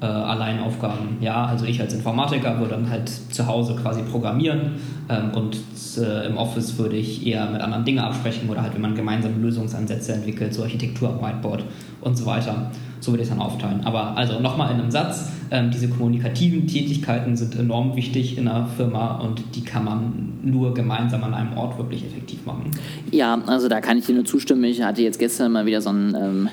äh, 0.00 0.06
Alleinaufgaben. 0.06 1.18
Ja, 1.20 1.44
also 1.44 1.64
ich 1.66 1.80
als 1.80 1.92
Informatiker 1.92 2.58
würde 2.58 2.74
dann 2.74 2.88
halt 2.88 3.08
zu 3.08 3.46
Hause 3.46 3.76
quasi 3.76 4.02
programmieren 4.02 4.72
ähm, 5.08 5.30
und 5.34 5.56
äh, 5.98 6.26
im 6.26 6.36
Office 6.38 6.78
würde 6.78 6.96
ich 6.96 7.26
eher 7.26 7.50
mit 7.50 7.60
anderen 7.60 7.84
Dingen 7.84 7.98
absprechen 7.98 8.48
oder 8.48 8.62
halt, 8.62 8.74
wenn 8.74 8.80
man 8.80 8.94
gemeinsame 8.94 9.36
Lösungsansätze 9.36 10.12
entwickelt, 10.12 10.54
so 10.54 10.62
Architektur 10.62 11.10
am 11.10 11.20
Whiteboard 11.20 11.64
und 12.00 12.16
so 12.16 12.26
weiter. 12.26 12.70
So 13.00 13.12
würde 13.12 13.22
ich 13.22 13.30
es 13.30 13.34
dann 13.34 13.44
aufteilen. 13.44 13.80
Aber 13.84 14.16
also 14.16 14.40
nochmal 14.40 14.72
in 14.72 14.80
einem 14.80 14.90
Satz, 14.90 15.30
ähm, 15.50 15.70
diese 15.70 15.88
kommunikativen 15.88 16.66
Tätigkeiten 16.66 17.34
sind 17.36 17.58
enorm 17.58 17.96
wichtig 17.96 18.36
in 18.36 18.46
einer 18.46 18.66
Firma 18.66 19.18
und 19.20 19.42
die 19.54 19.64
kann 19.64 19.84
man 19.84 20.32
nur 20.42 20.74
gemeinsam 20.74 21.24
an 21.24 21.34
einem 21.34 21.56
Ort 21.56 21.78
wirklich 21.78 22.04
effektiv 22.04 22.44
machen. 22.44 22.70
Ja, 23.10 23.40
also 23.46 23.68
da 23.68 23.80
kann 23.80 23.98
ich 23.98 24.06
dir 24.06 24.14
nur 24.14 24.26
zustimmen. 24.26 24.64
Ich 24.64 24.82
hatte 24.82 25.02
jetzt 25.02 25.18
gestern 25.18 25.52
mal 25.52 25.66
wieder 25.66 25.80
so 25.80 25.90
ein... 25.90 26.14
Ähm 26.14 26.48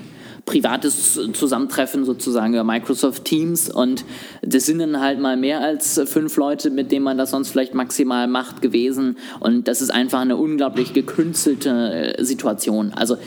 privates 0.47 1.19
Zusammentreffen 1.33 2.05
sozusagen 2.05 2.53
über 2.53 2.63
Microsoft 2.63 3.25
Teams 3.25 3.69
und 3.69 4.05
das 4.41 4.65
sind 4.65 4.79
dann 4.79 4.99
halt 4.99 5.19
mal 5.19 5.37
mehr 5.37 5.59
als 5.59 6.01
fünf 6.05 6.37
Leute, 6.37 6.71
mit 6.71 6.91
denen 6.91 7.03
man 7.03 7.17
das 7.17 7.31
sonst 7.31 7.49
vielleicht 7.49 7.75
maximal 7.75 8.27
macht 8.27 8.61
gewesen 8.63 9.17
und 9.39 9.67
das 9.67 9.81
ist 9.81 9.91
einfach 9.91 10.21
eine 10.21 10.37
unglaublich 10.37 10.93
gekünstelte 10.93 12.17
äh, 12.17 12.23
Situation. 12.23 12.93
Also 12.93 13.17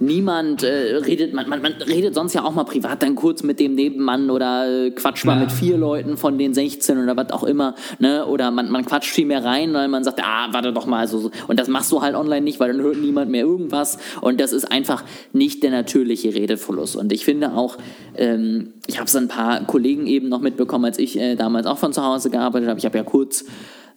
niemand 0.00 0.62
äh, 0.62 0.96
redet, 0.96 1.34
man, 1.34 1.48
man, 1.48 1.62
man, 1.62 1.72
redet 1.72 2.14
sonst 2.14 2.34
ja 2.34 2.44
auch 2.44 2.54
mal 2.54 2.64
privat 2.64 3.02
dann 3.02 3.14
kurz 3.14 3.42
mit 3.42 3.60
dem 3.60 3.74
Nebenmann 3.74 4.30
oder 4.30 4.86
äh, 4.86 4.90
quatscht 4.90 5.24
mal 5.24 5.34
ja. 5.34 5.40
mit 5.40 5.52
vier 5.52 5.76
Leuten 5.76 6.16
von 6.16 6.38
den 6.38 6.54
16 6.54 7.02
oder 7.02 7.16
was 7.16 7.32
auch 7.32 7.44
immer, 7.44 7.74
ne? 7.98 8.26
Oder 8.26 8.50
man, 8.50 8.70
man 8.70 8.84
quatscht 8.84 9.10
viel 9.10 9.26
mehr 9.26 9.44
rein, 9.44 9.72
weil 9.74 9.88
man 9.88 10.04
sagt, 10.04 10.20
ah, 10.22 10.48
warte 10.52 10.72
doch 10.72 10.86
mal, 10.86 11.06
so, 11.08 11.18
so. 11.18 11.30
Und 11.46 11.58
das 11.58 11.68
machst 11.68 11.90
du 11.92 12.02
halt 12.02 12.14
online 12.14 12.42
nicht, 12.42 12.60
weil 12.60 12.72
dann 12.72 12.82
hört 12.82 12.98
niemand 12.98 13.30
mehr 13.30 13.44
irgendwas. 13.44 13.98
Und 14.20 14.40
das 14.40 14.52
ist 14.52 14.70
einfach 14.70 15.04
nicht 15.32 15.62
der 15.62 15.70
natürliche 15.70 16.34
Redefluss. 16.34 16.96
Und 16.96 17.12
ich 17.12 17.24
finde 17.24 17.52
auch, 17.52 17.76
ähm, 18.16 18.74
ich 18.86 18.98
habe 18.98 19.06
es 19.06 19.16
ein 19.16 19.28
paar 19.28 19.64
Kollegen 19.64 20.06
eben 20.06 20.28
noch 20.28 20.40
mitbekommen, 20.40 20.84
als 20.84 20.98
ich 20.98 21.18
äh, 21.18 21.34
damals 21.34 21.66
auch 21.66 21.78
von 21.78 21.92
zu 21.92 22.04
Hause 22.04 22.30
gearbeitet 22.30 22.68
habe. 22.68 22.78
Ich 22.78 22.84
habe 22.84 22.98
ja 22.98 23.04
kurz 23.04 23.44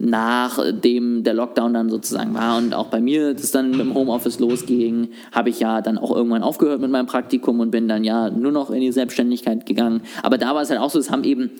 nachdem 0.04 1.24
der 1.24 1.36
Lockdown 1.36 1.76
dann 1.76 1.90
sozusagen 1.92 2.34
war 2.34 2.58
und 2.58 2.74
auch 2.74 2.88
bei 2.88 3.00
mir 3.00 3.36
das 3.36 3.52
dann 3.52 3.80
im 3.80 3.94
Homeoffice 3.94 4.40
losging, 4.40 5.10
habe 5.32 5.50
ich 5.50 5.60
ja 5.60 5.82
dann 5.82 6.00
auch 6.00 6.16
irgendwann 6.16 6.42
aufgehört 6.42 6.82
mit 6.82 6.90
meinem 6.90 7.06
Praktikum 7.06 7.60
und 7.60 7.70
bin 7.70 7.88
dann 7.88 8.04
ja 8.04 8.32
nur 8.32 8.52
noch 8.52 8.72
in 8.72 8.82
die 8.82 8.92
Selbstständigkeit 8.92 9.68
gegangen. 9.68 10.02
Aber 10.24 10.40
da 10.40 10.56
war 10.56 10.64
es 10.64 10.72
halt 10.72 10.80
auch 10.80 10.90
so, 10.90 10.98
es 10.98 11.12
haben 11.12 11.24
eben 11.24 11.52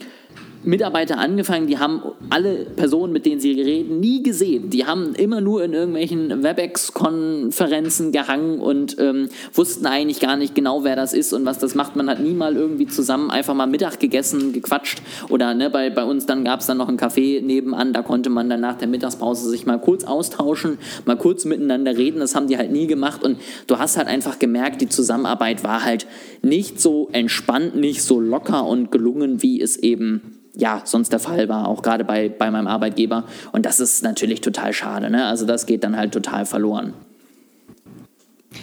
Mitarbeiter 0.64 1.18
angefangen, 1.18 1.68
die 1.68 1.80
haben 1.80 2.02
alle 2.30 2.66
Personen, 2.76 3.12
mit 3.12 3.26
denen 3.26 3.42
sie 3.42 3.60
reden, 3.60 4.00
nie 4.00 4.22
gesehen. 4.22 4.70
Die 4.70 4.86
haben 4.86 5.16
immer 5.16 5.42
nur 5.42 5.64
in 5.64 5.74
irgendwelchen 5.74 6.44
WebEx-Konferenzen 6.44 8.12
gehangen 8.12 8.60
und 8.60 8.98
ähm, 9.00 9.30
wussten 9.54 9.88
eigentlich 9.88 10.20
gar 10.20 10.38
nicht 10.38 10.54
genau, 10.54 10.84
wer 10.84 10.96
das 10.96 11.14
ist 11.14 11.34
und 11.34 11.46
was 11.46 11.58
das 11.58 11.74
macht. 11.74 11.96
Man 11.96 12.10
hat 12.10 12.20
nie 12.20 12.34
mal 12.34 12.56
irgendwie 12.56 12.86
zusammen 12.86 13.32
einfach 13.32 13.56
mal 13.56 13.66
Mittag 13.66 14.00
gegessen, 14.00 14.54
gequatscht 14.54 15.02
oder 15.30 15.54
ne, 15.56 15.70
bei, 15.70 15.90
bei 15.90 16.04
uns 16.04 16.28
dann 16.28 16.44
gab 16.44 16.60
es 16.60 16.68
dann 16.68 16.78
noch 16.78 16.90
ein 16.90 16.98
Café 16.98 17.42
nebenan, 17.42 17.92
da 17.92 18.04
konnte 18.04 18.30
man 18.30 18.50
dann 18.50 18.62
nach 18.62 18.78
der 18.78 18.88
Mittagspause 18.88 19.50
sich 19.50 19.66
mal 19.66 19.80
kurz 19.80 20.04
austauschen, 20.04 20.78
mal 21.06 21.18
kurz 21.18 21.46
miteinander 21.46 21.98
reden. 21.98 22.20
Das 22.20 22.36
haben 22.36 22.48
die 22.48 22.58
halt 22.58 22.72
nie 22.72 22.86
gemacht 22.86 23.24
und 23.24 23.40
du 23.66 23.80
hast 23.80 23.98
halt 23.98 24.08
einfach 24.08 24.38
gemerkt, 24.38 24.82
die 24.82 24.90
Zusammenarbeit 24.90 25.64
war 25.64 25.84
halt 25.84 26.06
nicht 26.44 26.80
so 26.80 27.10
entspannt, 27.12 27.76
nicht 27.76 28.04
so 28.04 28.20
locker 28.20 28.66
und 28.68 28.92
gelungen, 28.92 29.42
wie 29.42 29.60
es 29.60 29.78
eben 29.78 30.22
ja, 30.56 30.82
sonst 30.84 31.12
der 31.12 31.20
Fall 31.20 31.48
war, 31.50 31.68
auch 31.68 31.82
gerade 31.82 32.04
bei, 32.04 32.30
bei 32.30 32.52
meinem 32.52 32.68
Arbeitgeber. 32.68 33.24
Und 33.52 33.66
das 33.66 33.80
ist 33.80 34.04
natürlich 34.04 34.42
total 34.42 34.74
schade. 34.74 35.10
Ne? 35.10 35.26
Also 35.26 35.46
das 35.46 35.66
geht 35.66 35.84
dann 35.84 35.98
halt 35.98 36.12
total 36.12 36.46
verloren. 36.46 36.94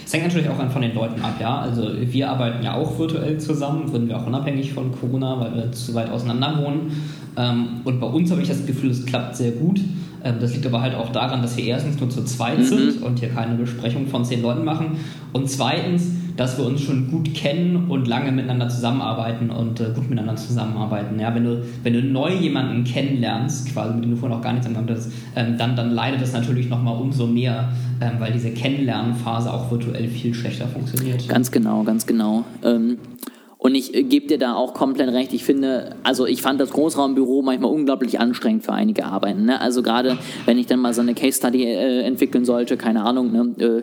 Es 0.04 0.12
hängt 0.12 0.24
natürlich 0.24 0.48
auch 0.50 0.70
von 0.70 0.82
den 0.82 0.94
Leuten 0.94 1.20
ab, 1.22 1.36
ja. 1.40 1.60
Also 1.60 1.90
wir 1.98 2.28
arbeiten 2.28 2.62
ja 2.62 2.74
auch 2.74 2.98
virtuell 2.98 3.38
zusammen, 3.38 3.90
würden 3.90 4.08
wir 4.08 4.18
auch 4.18 4.26
unabhängig 4.26 4.74
von 4.74 4.92
Corona, 4.92 5.40
weil 5.40 5.54
wir 5.54 5.72
zu 5.72 5.94
weit 5.94 6.10
auseinander 6.10 6.62
wohnen. 6.62 6.92
Ähm, 7.36 7.80
und 7.84 7.98
bei 7.98 8.06
uns 8.06 8.30
habe 8.30 8.42
ich 8.42 8.48
das 8.48 8.66
Gefühl, 8.66 8.90
es 8.90 9.06
klappt 9.06 9.36
sehr 9.36 9.52
gut. 9.52 9.80
Ähm, 10.24 10.36
das 10.40 10.54
liegt 10.54 10.66
aber 10.66 10.80
halt 10.80 10.94
auch 10.94 11.10
daran, 11.10 11.42
dass 11.42 11.56
wir 11.56 11.64
erstens 11.64 12.00
nur 12.00 12.10
zu 12.10 12.24
zweit 12.24 12.58
mhm. 12.58 12.64
sind 12.64 13.02
und 13.02 13.20
hier 13.20 13.30
keine 13.30 13.54
Besprechung 13.54 14.06
von 14.06 14.24
zehn 14.24 14.42
Leuten 14.42 14.64
machen. 14.64 14.98
Und 15.32 15.48
zweitens, 15.50 16.10
dass 16.36 16.56
wir 16.56 16.64
uns 16.64 16.80
schon 16.80 17.10
gut 17.10 17.34
kennen 17.34 17.88
und 17.88 18.06
lange 18.06 18.30
miteinander 18.30 18.68
zusammenarbeiten 18.68 19.50
und 19.50 19.80
äh, 19.80 19.90
gut 19.94 20.08
miteinander 20.08 20.36
zusammenarbeiten. 20.36 21.18
Ja, 21.18 21.34
wenn 21.34 21.44
du, 21.44 21.62
wenn 21.82 21.92
du 21.92 22.02
neu 22.02 22.32
jemanden 22.32 22.84
kennenlernst, 22.84 23.72
quasi 23.72 23.94
mit 23.94 24.04
dem 24.04 24.12
du 24.12 24.16
vorher 24.16 24.36
noch 24.36 24.44
gar 24.44 24.52
nichts 24.52 24.68
gemacht 24.68 24.84
hast, 24.88 25.10
ähm, 25.34 25.58
dann, 25.58 25.74
dann 25.74 25.90
leidet 25.90 26.22
das 26.22 26.32
natürlich 26.32 26.68
nochmal 26.68 27.00
umso 27.00 27.26
mehr, 27.26 27.72
ähm, 28.00 28.12
weil 28.18 28.32
diese 28.32 28.50
Kennenlernphase 28.50 29.52
auch 29.52 29.70
virtuell 29.70 30.06
viel 30.08 30.32
schlechter 30.32 30.68
funktioniert. 30.68 31.28
Ganz 31.28 31.50
genau, 31.50 31.82
ganz 31.82 32.06
genau. 32.06 32.44
Ähm 32.62 32.98
und 33.58 33.74
ich 33.74 33.94
äh, 33.94 34.04
gebe 34.04 34.26
dir 34.26 34.38
da 34.38 34.54
auch 34.54 34.72
komplett 34.72 35.12
recht. 35.12 35.32
Ich 35.34 35.44
finde, 35.44 35.96
also 36.04 36.26
ich 36.26 36.40
fand 36.40 36.60
das 36.60 36.70
Großraumbüro 36.70 37.42
manchmal 37.42 37.72
unglaublich 37.72 38.20
anstrengend 38.20 38.64
für 38.64 38.72
einige 38.72 39.04
Arbeiten. 39.04 39.44
Ne? 39.44 39.60
Also 39.60 39.82
gerade 39.82 40.16
wenn 40.46 40.58
ich 40.58 40.66
dann 40.66 40.80
mal 40.80 40.94
so 40.94 41.02
eine 41.02 41.14
Case 41.14 41.38
Study 41.38 41.64
äh, 41.64 42.02
entwickeln 42.02 42.44
sollte, 42.44 42.76
keine 42.76 43.04
Ahnung, 43.04 43.32
ne? 43.32 43.54
Äh, 43.58 43.82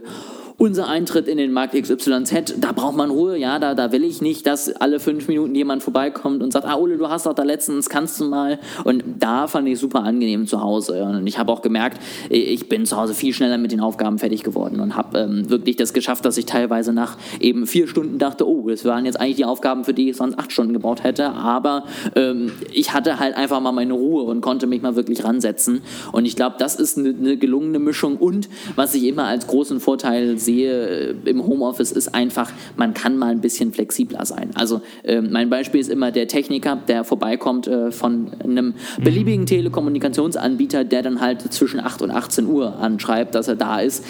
unser 0.57 0.87
Eintritt 0.87 1.27
in 1.27 1.37
den 1.37 1.51
Markt 1.51 1.73
XYZ, 1.73 2.55
da 2.59 2.71
braucht 2.71 2.95
man 2.95 3.09
Ruhe, 3.09 3.37
ja, 3.37 3.59
da, 3.59 3.75
da 3.75 3.91
will 3.91 4.03
ich 4.03 4.21
nicht, 4.21 4.47
dass 4.47 4.71
alle 4.71 4.99
fünf 4.99 5.27
Minuten 5.27 5.53
jemand 5.53 5.83
vorbeikommt 5.83 6.41
und 6.41 6.53
sagt, 6.53 6.65
ah 6.65 6.75
Ole, 6.75 6.97
du 6.97 7.09
hast 7.09 7.25
doch 7.25 7.33
da 7.33 7.43
letztens, 7.43 7.89
kannst 7.89 8.19
du 8.19 8.25
mal. 8.25 8.59
Und 8.83 9.03
da 9.19 9.47
fand 9.47 9.67
ich 9.67 9.79
super 9.79 10.03
angenehm 10.03 10.47
zu 10.47 10.61
Hause. 10.61 11.03
Und 11.03 11.27
ich 11.27 11.37
habe 11.37 11.51
auch 11.51 11.61
gemerkt, 11.61 11.99
ich 12.29 12.69
bin 12.69 12.85
zu 12.85 12.95
Hause 12.95 13.13
viel 13.13 13.33
schneller 13.33 13.57
mit 13.57 13.71
den 13.71 13.81
Aufgaben 13.81 14.17
fertig 14.17 14.43
geworden 14.43 14.79
und 14.79 14.95
habe 14.95 15.19
ähm, 15.19 15.49
wirklich 15.49 15.75
das 15.75 15.93
geschafft, 15.93 16.23
dass 16.25 16.37
ich 16.37 16.45
teilweise 16.45 16.93
nach 16.93 17.17
eben 17.39 17.67
vier 17.67 17.87
Stunden 17.87 18.17
dachte, 18.17 18.47
oh, 18.47 18.69
das 18.69 18.85
waren 18.85 19.05
jetzt 19.05 19.19
eigentlich 19.19 19.35
die 19.35 19.45
Aufgaben, 19.45 19.83
für 19.83 19.93
die 19.93 20.09
ich 20.09 20.17
sonst 20.17 20.39
acht 20.39 20.51
Stunden 20.51 20.73
gebraucht 20.73 21.03
hätte. 21.03 21.31
Aber 21.31 21.83
ähm, 22.15 22.53
ich 22.71 22.93
hatte 22.93 23.19
halt 23.19 23.35
einfach 23.35 23.59
mal 23.59 23.73
meine 23.73 23.93
Ruhe 23.93 24.23
und 24.23 24.39
konnte 24.39 24.67
mich 24.67 24.81
mal 24.81 24.95
wirklich 24.95 25.23
ransetzen. 25.25 25.81
Und 26.13 26.25
ich 26.25 26.37
glaube, 26.37 26.55
das 26.59 26.75
ist 26.75 26.97
eine, 26.97 27.09
eine 27.09 27.37
gelungene 27.37 27.79
Mischung. 27.79 28.15
Und 28.17 28.47
was 28.75 28.95
ich 28.95 29.03
immer 29.03 29.25
als 29.25 29.47
großen 29.47 29.81
Vorteil 29.81 30.39
sehe 30.45 31.15
äh, 31.25 31.29
im 31.29 31.45
Homeoffice 31.45 31.91
ist 31.91 32.13
einfach, 32.15 32.51
man 32.77 32.93
kann 32.93 33.17
mal 33.17 33.31
ein 33.31 33.41
bisschen 33.41 33.73
flexibler 33.73 34.25
sein. 34.25 34.51
Also 34.55 34.81
äh, 35.03 35.21
mein 35.21 35.49
Beispiel 35.49 35.81
ist 35.81 35.89
immer 35.89 36.11
der 36.11 36.27
Techniker, 36.27 36.77
der 36.87 37.03
vorbeikommt 37.03 37.67
äh, 37.67 37.91
von 37.91 38.31
einem 38.43 38.75
beliebigen 39.03 39.45
Telekommunikationsanbieter, 39.45 40.83
der 40.83 41.01
dann 41.01 41.21
halt 41.21 41.41
zwischen 41.53 41.79
8 41.79 42.01
und 42.03 42.11
18 42.11 42.45
Uhr 42.47 42.77
anschreibt, 42.79 43.35
dass 43.35 43.47
er 43.47 43.55
da 43.55 43.79
ist 43.79 44.05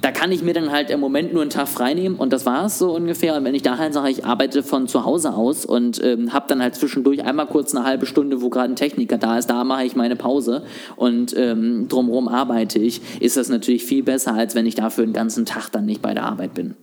da 0.00 0.12
kann 0.12 0.30
ich 0.30 0.42
mir 0.42 0.54
dann 0.54 0.70
halt 0.70 0.90
im 0.90 1.00
Moment 1.00 1.32
nur 1.32 1.42
einen 1.42 1.50
Tag 1.50 1.68
freinehmen 1.68 2.18
und 2.18 2.32
das 2.32 2.46
war 2.46 2.66
es 2.66 2.78
so 2.78 2.94
ungefähr. 2.94 3.36
Und 3.36 3.44
wenn 3.44 3.54
ich 3.54 3.62
da 3.62 3.78
halt 3.78 3.92
sage, 3.92 4.10
ich 4.10 4.24
arbeite 4.24 4.62
von 4.62 4.86
zu 4.86 5.04
Hause 5.04 5.34
aus 5.34 5.64
und 5.64 6.02
ähm, 6.04 6.32
habe 6.32 6.46
dann 6.48 6.62
halt 6.62 6.76
zwischendurch 6.76 7.24
einmal 7.24 7.46
kurz 7.46 7.74
eine 7.74 7.84
halbe 7.84 8.06
Stunde, 8.06 8.40
wo 8.40 8.48
gerade 8.48 8.72
ein 8.72 8.76
Techniker 8.76 9.18
da 9.18 9.38
ist, 9.38 9.50
da 9.50 9.64
mache 9.64 9.84
ich 9.84 9.96
meine 9.96 10.16
Pause 10.16 10.62
und 10.96 11.36
ähm, 11.36 11.88
drumherum 11.88 12.28
arbeite 12.28 12.78
ich, 12.78 13.00
ist 13.20 13.36
das 13.36 13.48
natürlich 13.48 13.84
viel 13.84 14.02
besser, 14.02 14.34
als 14.34 14.54
wenn 14.54 14.66
ich 14.66 14.76
dafür 14.76 15.04
den 15.04 15.12
ganzen 15.12 15.44
Tag 15.46 15.70
dann 15.70 15.86
nicht 15.86 16.00
bei 16.00 16.14
der 16.14 16.24
Arbeit 16.24 16.54
bin. 16.54 16.74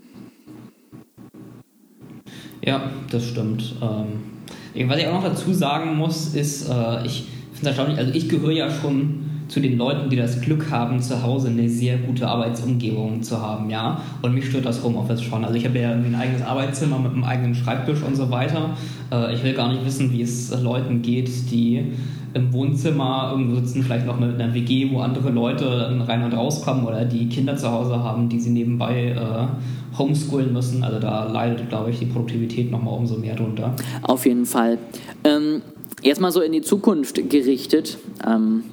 Ja, 2.62 2.90
das 3.12 3.26
stimmt. 3.26 3.76
Ähm, 3.82 4.90
was 4.90 5.00
ich 5.00 5.08
auch 5.08 5.14
noch 5.14 5.24
dazu 5.24 5.54
sagen 5.54 5.96
muss, 5.96 6.34
ist, 6.34 6.68
äh, 6.68 7.06
ich 7.06 7.28
finde 7.54 7.62
es 7.62 7.68
erstaunlich, 7.68 7.98
also 7.98 8.12
ich 8.14 8.28
gehöre 8.28 8.52
ja 8.52 8.70
schon 8.70 9.35
zu 9.48 9.60
den 9.60 9.78
Leuten, 9.78 10.10
die 10.10 10.16
das 10.16 10.42
Glück 10.42 10.72
haben, 10.72 11.02
zu 11.02 11.22
Hause 11.22 11.50
eine 11.50 11.70
sehr 11.70 11.98
gute 11.98 12.28
Arbeitsumgebung 12.28 13.22
zu 13.22 13.42
haben, 13.42 13.70
ja. 13.70 14.02
Und 14.22 14.34
mich 14.34 14.48
stört 14.48 14.66
das 14.66 14.84
Homeoffice 14.84 15.22
schon. 15.22 15.44
Also 15.44 15.56
ich 15.56 15.66
habe 15.66 15.80
ja 15.80 15.92
ein 15.92 16.16
eigenes 16.16 16.42
Arbeitszimmer 16.42 17.00
mit 17.00 17.12
einem 17.12 17.24
eigenen 17.24 17.56
Schreibtisch 17.56 18.02
und 18.02 18.16
so 18.16 18.32
weiter. 18.32 18.72
Äh, 19.12 19.36
ich 19.36 19.44
will 19.44 19.54
gar 19.54 19.70
nicht 19.70 19.86
wissen, 19.86 20.12
wie 20.12 20.22
es 20.22 20.52
Leuten 20.62 21.02
geht, 21.02 21.30
die 21.52 21.94
im 22.34 22.52
Wohnzimmer 22.52 23.30
irgendwo 23.32 23.56
sitzen, 23.56 23.84
vielleicht 23.84 24.06
noch 24.06 24.20
mit 24.20 24.40
einer 24.40 24.54
WG, 24.54 24.92
wo 24.92 25.00
andere 25.00 25.30
Leute 25.30 25.96
rein 26.06 26.22
und 26.24 26.34
rauskommen 26.34 26.86
oder 26.86 27.06
die 27.06 27.30
Kinder 27.30 27.56
zu 27.56 27.72
Hause 27.72 28.04
haben, 28.04 28.28
die 28.28 28.42
sie 28.42 28.50
nebenbei 28.50 29.12
äh, 29.12 29.98
homeschoolen 29.98 30.52
müssen. 30.52 30.84
Also 30.84 31.00
da 31.00 31.32
leidet, 31.32 31.70
glaube 31.70 31.92
ich, 31.92 32.00
die 32.00 32.08
Produktivität 32.08 32.72
nochmal 32.72 32.98
umso 32.98 33.16
mehr 33.16 33.36
drunter. 33.36 33.74
Auf 34.02 34.26
jeden 34.26 34.46
Fall. 34.46 34.80
Ähm, 35.24 35.62
erstmal 36.04 36.32
so 36.32 36.42
in 36.42 36.52
die 36.52 36.62
Zukunft 36.62 37.30
gerichtet. 37.30 37.98
Ähm 38.28 38.64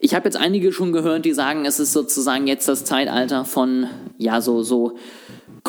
ich 0.00 0.14
habe 0.14 0.26
jetzt 0.26 0.36
einige 0.36 0.72
schon 0.72 0.92
gehört, 0.92 1.24
die 1.24 1.32
sagen, 1.32 1.64
es 1.64 1.80
ist 1.80 1.92
sozusagen 1.92 2.46
jetzt 2.46 2.68
das 2.68 2.84
Zeitalter 2.84 3.44
von, 3.44 3.88
ja, 4.16 4.40
so, 4.40 4.62
so 4.62 4.96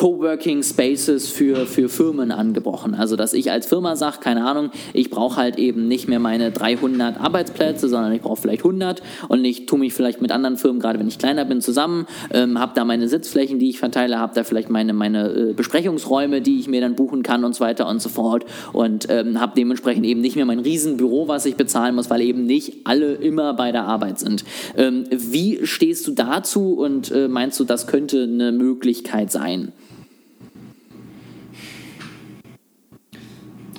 Coworking 0.00 0.62
Spaces 0.62 1.28
für, 1.28 1.66
für 1.66 1.90
Firmen 1.90 2.30
angebrochen. 2.30 2.94
Also, 2.94 3.16
dass 3.16 3.34
ich 3.34 3.50
als 3.50 3.66
Firma 3.66 3.96
sage, 3.96 4.16
keine 4.20 4.46
Ahnung, 4.46 4.70
ich 4.94 5.10
brauche 5.10 5.36
halt 5.36 5.58
eben 5.58 5.88
nicht 5.88 6.08
mehr 6.08 6.20
meine 6.20 6.50
300 6.52 7.20
Arbeitsplätze, 7.20 7.86
sondern 7.86 8.10
ich 8.14 8.22
brauche 8.22 8.40
vielleicht 8.40 8.64
100 8.64 9.02
und 9.28 9.44
ich 9.44 9.66
tue 9.66 9.78
mich 9.78 9.92
vielleicht 9.92 10.22
mit 10.22 10.32
anderen 10.32 10.56
Firmen, 10.56 10.80
gerade 10.80 10.98
wenn 10.98 11.06
ich 11.06 11.18
kleiner 11.18 11.44
bin, 11.44 11.60
zusammen, 11.60 12.06
ähm, 12.32 12.58
habe 12.58 12.72
da 12.74 12.86
meine 12.86 13.08
Sitzflächen, 13.08 13.58
die 13.58 13.68
ich 13.68 13.78
verteile, 13.78 14.18
habe 14.18 14.34
da 14.34 14.42
vielleicht 14.42 14.70
meine, 14.70 14.94
meine 14.94 15.32
äh, 15.32 15.52
Besprechungsräume, 15.52 16.40
die 16.40 16.60
ich 16.60 16.66
mir 16.66 16.80
dann 16.80 16.94
buchen 16.94 17.22
kann 17.22 17.44
und 17.44 17.54
so 17.54 17.62
weiter 17.62 17.86
und 17.86 18.00
so 18.00 18.08
fort 18.08 18.46
und 18.72 19.06
ähm, 19.10 19.38
habe 19.38 19.52
dementsprechend 19.54 20.06
eben 20.06 20.22
nicht 20.22 20.34
mehr 20.34 20.46
mein 20.46 20.60
Riesenbüro, 20.60 21.28
was 21.28 21.44
ich 21.44 21.56
bezahlen 21.56 21.94
muss, 21.94 22.08
weil 22.08 22.22
eben 22.22 22.46
nicht 22.46 22.86
alle 22.86 23.16
immer 23.16 23.52
bei 23.52 23.70
der 23.70 23.84
Arbeit 23.84 24.18
sind. 24.18 24.46
Ähm, 24.78 25.04
wie 25.10 25.66
stehst 25.66 26.06
du 26.06 26.12
dazu 26.12 26.72
und 26.72 27.10
äh, 27.10 27.28
meinst 27.28 27.60
du, 27.60 27.64
das 27.64 27.86
könnte 27.86 28.22
eine 28.22 28.50
Möglichkeit 28.50 29.30
sein? 29.30 29.74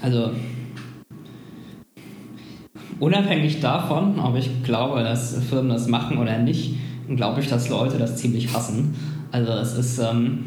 Also 0.02 0.32
unabhängig 3.00 3.60
davon, 3.60 4.20
ob 4.20 4.36
ich 4.36 4.64
glaube, 4.64 5.04
dass 5.04 5.36
Firmen 5.50 5.70
das 5.70 5.88
machen 5.88 6.18
oder 6.18 6.38
nicht, 6.38 6.76
glaube 7.16 7.42
ich, 7.42 7.48
dass 7.48 7.70
Leute 7.70 7.98
das 7.98 8.18
ziemlich 8.18 8.54
hassen. 8.54 8.96
Also 9.32 9.52
es 9.54 9.74
ist, 9.78 10.00
ähm, 10.00 10.46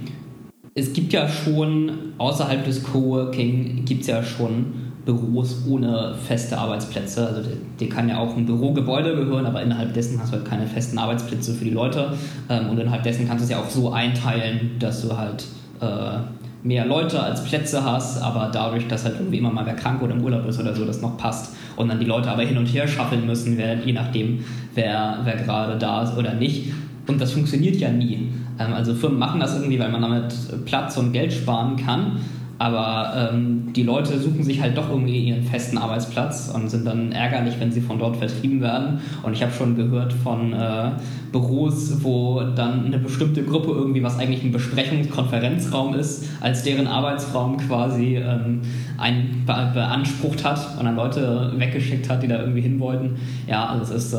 es 0.74 0.92
gibt 0.92 1.12
ja 1.12 1.28
schon 1.28 1.90
außerhalb 2.18 2.64
des 2.64 2.82
Coworking 2.82 3.84
gibt 3.84 4.02
es 4.02 4.08
ja 4.08 4.22
schon 4.22 4.84
Büros 5.04 5.64
ohne 5.68 6.14
feste 6.14 6.58
Arbeitsplätze. 6.58 7.26
Also 7.26 7.50
dir 7.78 7.88
kann 7.88 8.08
ja 8.08 8.18
auch 8.18 8.36
ein 8.36 8.46
Bürogebäude 8.46 9.14
gehören, 9.14 9.46
aber 9.46 9.62
innerhalb 9.62 9.92
dessen 9.92 10.18
hast 10.20 10.32
du 10.32 10.38
halt 10.38 10.46
keine 10.46 10.66
festen 10.66 10.98
Arbeitsplätze 10.98 11.52
für 11.52 11.64
die 11.64 11.70
Leute. 11.70 12.14
Ähm, 12.48 12.70
und 12.70 12.78
innerhalb 12.78 13.02
dessen 13.02 13.28
kannst 13.28 13.42
du 13.42 13.44
es 13.44 13.50
ja 13.50 13.58
auch 13.58 13.68
so 13.68 13.92
einteilen, 13.92 14.72
dass 14.78 15.02
du 15.02 15.16
halt 15.16 15.44
äh, 15.80 16.18
mehr 16.64 16.86
Leute 16.86 17.22
als 17.22 17.44
Plätze 17.44 17.84
hast, 17.84 18.20
aber 18.22 18.50
dadurch, 18.52 18.88
dass 18.88 19.04
halt 19.04 19.16
irgendwie 19.18 19.38
immer 19.38 19.52
mal 19.52 19.66
wer 19.66 19.76
krank 19.76 20.02
oder 20.02 20.14
im 20.14 20.24
Urlaub 20.24 20.46
ist 20.46 20.58
oder 20.58 20.74
so, 20.74 20.84
das 20.84 21.00
noch 21.02 21.18
passt 21.18 21.54
und 21.76 21.88
dann 21.88 22.00
die 22.00 22.06
Leute 22.06 22.30
aber 22.30 22.42
hin 22.42 22.56
und 22.56 22.66
her 22.66 22.88
schaffeln 22.88 23.26
müssen, 23.26 23.58
je 23.84 23.92
nachdem, 23.92 24.42
wer, 24.74 25.18
wer 25.24 25.36
gerade 25.36 25.78
da 25.78 26.02
ist 26.02 26.16
oder 26.16 26.34
nicht. 26.34 26.72
Und 27.06 27.20
das 27.20 27.32
funktioniert 27.32 27.76
ja 27.76 27.90
nie. 27.90 28.30
Ähm, 28.58 28.72
also 28.72 28.94
Firmen 28.94 29.18
machen 29.18 29.40
das 29.40 29.54
irgendwie, 29.56 29.78
weil 29.78 29.90
man 29.90 30.00
damit 30.00 30.34
Platz 30.64 30.96
und 30.96 31.12
Geld 31.12 31.32
sparen 31.32 31.76
kann. 31.76 32.20
Aber 32.58 33.30
ähm, 33.32 33.72
die 33.74 33.82
Leute 33.82 34.18
suchen 34.18 34.42
sich 34.42 34.60
halt 34.60 34.76
doch 34.76 34.88
irgendwie 34.88 35.18
ihren 35.18 35.42
festen 35.42 35.76
Arbeitsplatz 35.76 36.52
und 36.54 36.70
sind 36.70 36.86
dann 36.86 37.12
ärgerlich, 37.12 37.54
wenn 37.58 37.72
sie 37.72 37.80
von 37.80 37.98
dort 37.98 38.16
vertrieben 38.16 38.60
werden. 38.60 39.00
Und 39.22 39.32
ich 39.32 39.42
habe 39.42 39.52
schon 39.52 39.74
gehört 39.74 40.12
von 40.12 40.52
äh, 40.52 40.90
Büros, 41.32 42.04
wo 42.04 42.42
dann 42.54 42.86
eine 42.86 42.98
bestimmte 42.98 43.42
Gruppe 43.42 43.72
irgendwie, 43.72 44.02
was 44.04 44.18
eigentlich 44.18 44.44
ein 44.44 44.52
Besprechungskonferenzraum 44.52 45.94
ist, 45.94 46.26
als 46.40 46.62
deren 46.62 46.86
Arbeitsraum 46.86 47.56
quasi 47.56 48.16
ähm, 48.16 48.60
ein 48.98 49.42
be 49.44 49.70
beansprucht 49.74 50.44
hat 50.44 50.78
und 50.78 50.84
dann 50.84 50.94
Leute 50.94 51.52
weggeschickt 51.56 52.08
hat, 52.08 52.22
die 52.22 52.28
da 52.28 52.38
irgendwie 52.38 52.60
hin 52.60 52.78
wollten. 52.78 53.16
Ja, 53.48 53.66
also 53.66 53.94
es 53.94 54.04
ist, 54.04 54.14
äh, 54.14 54.18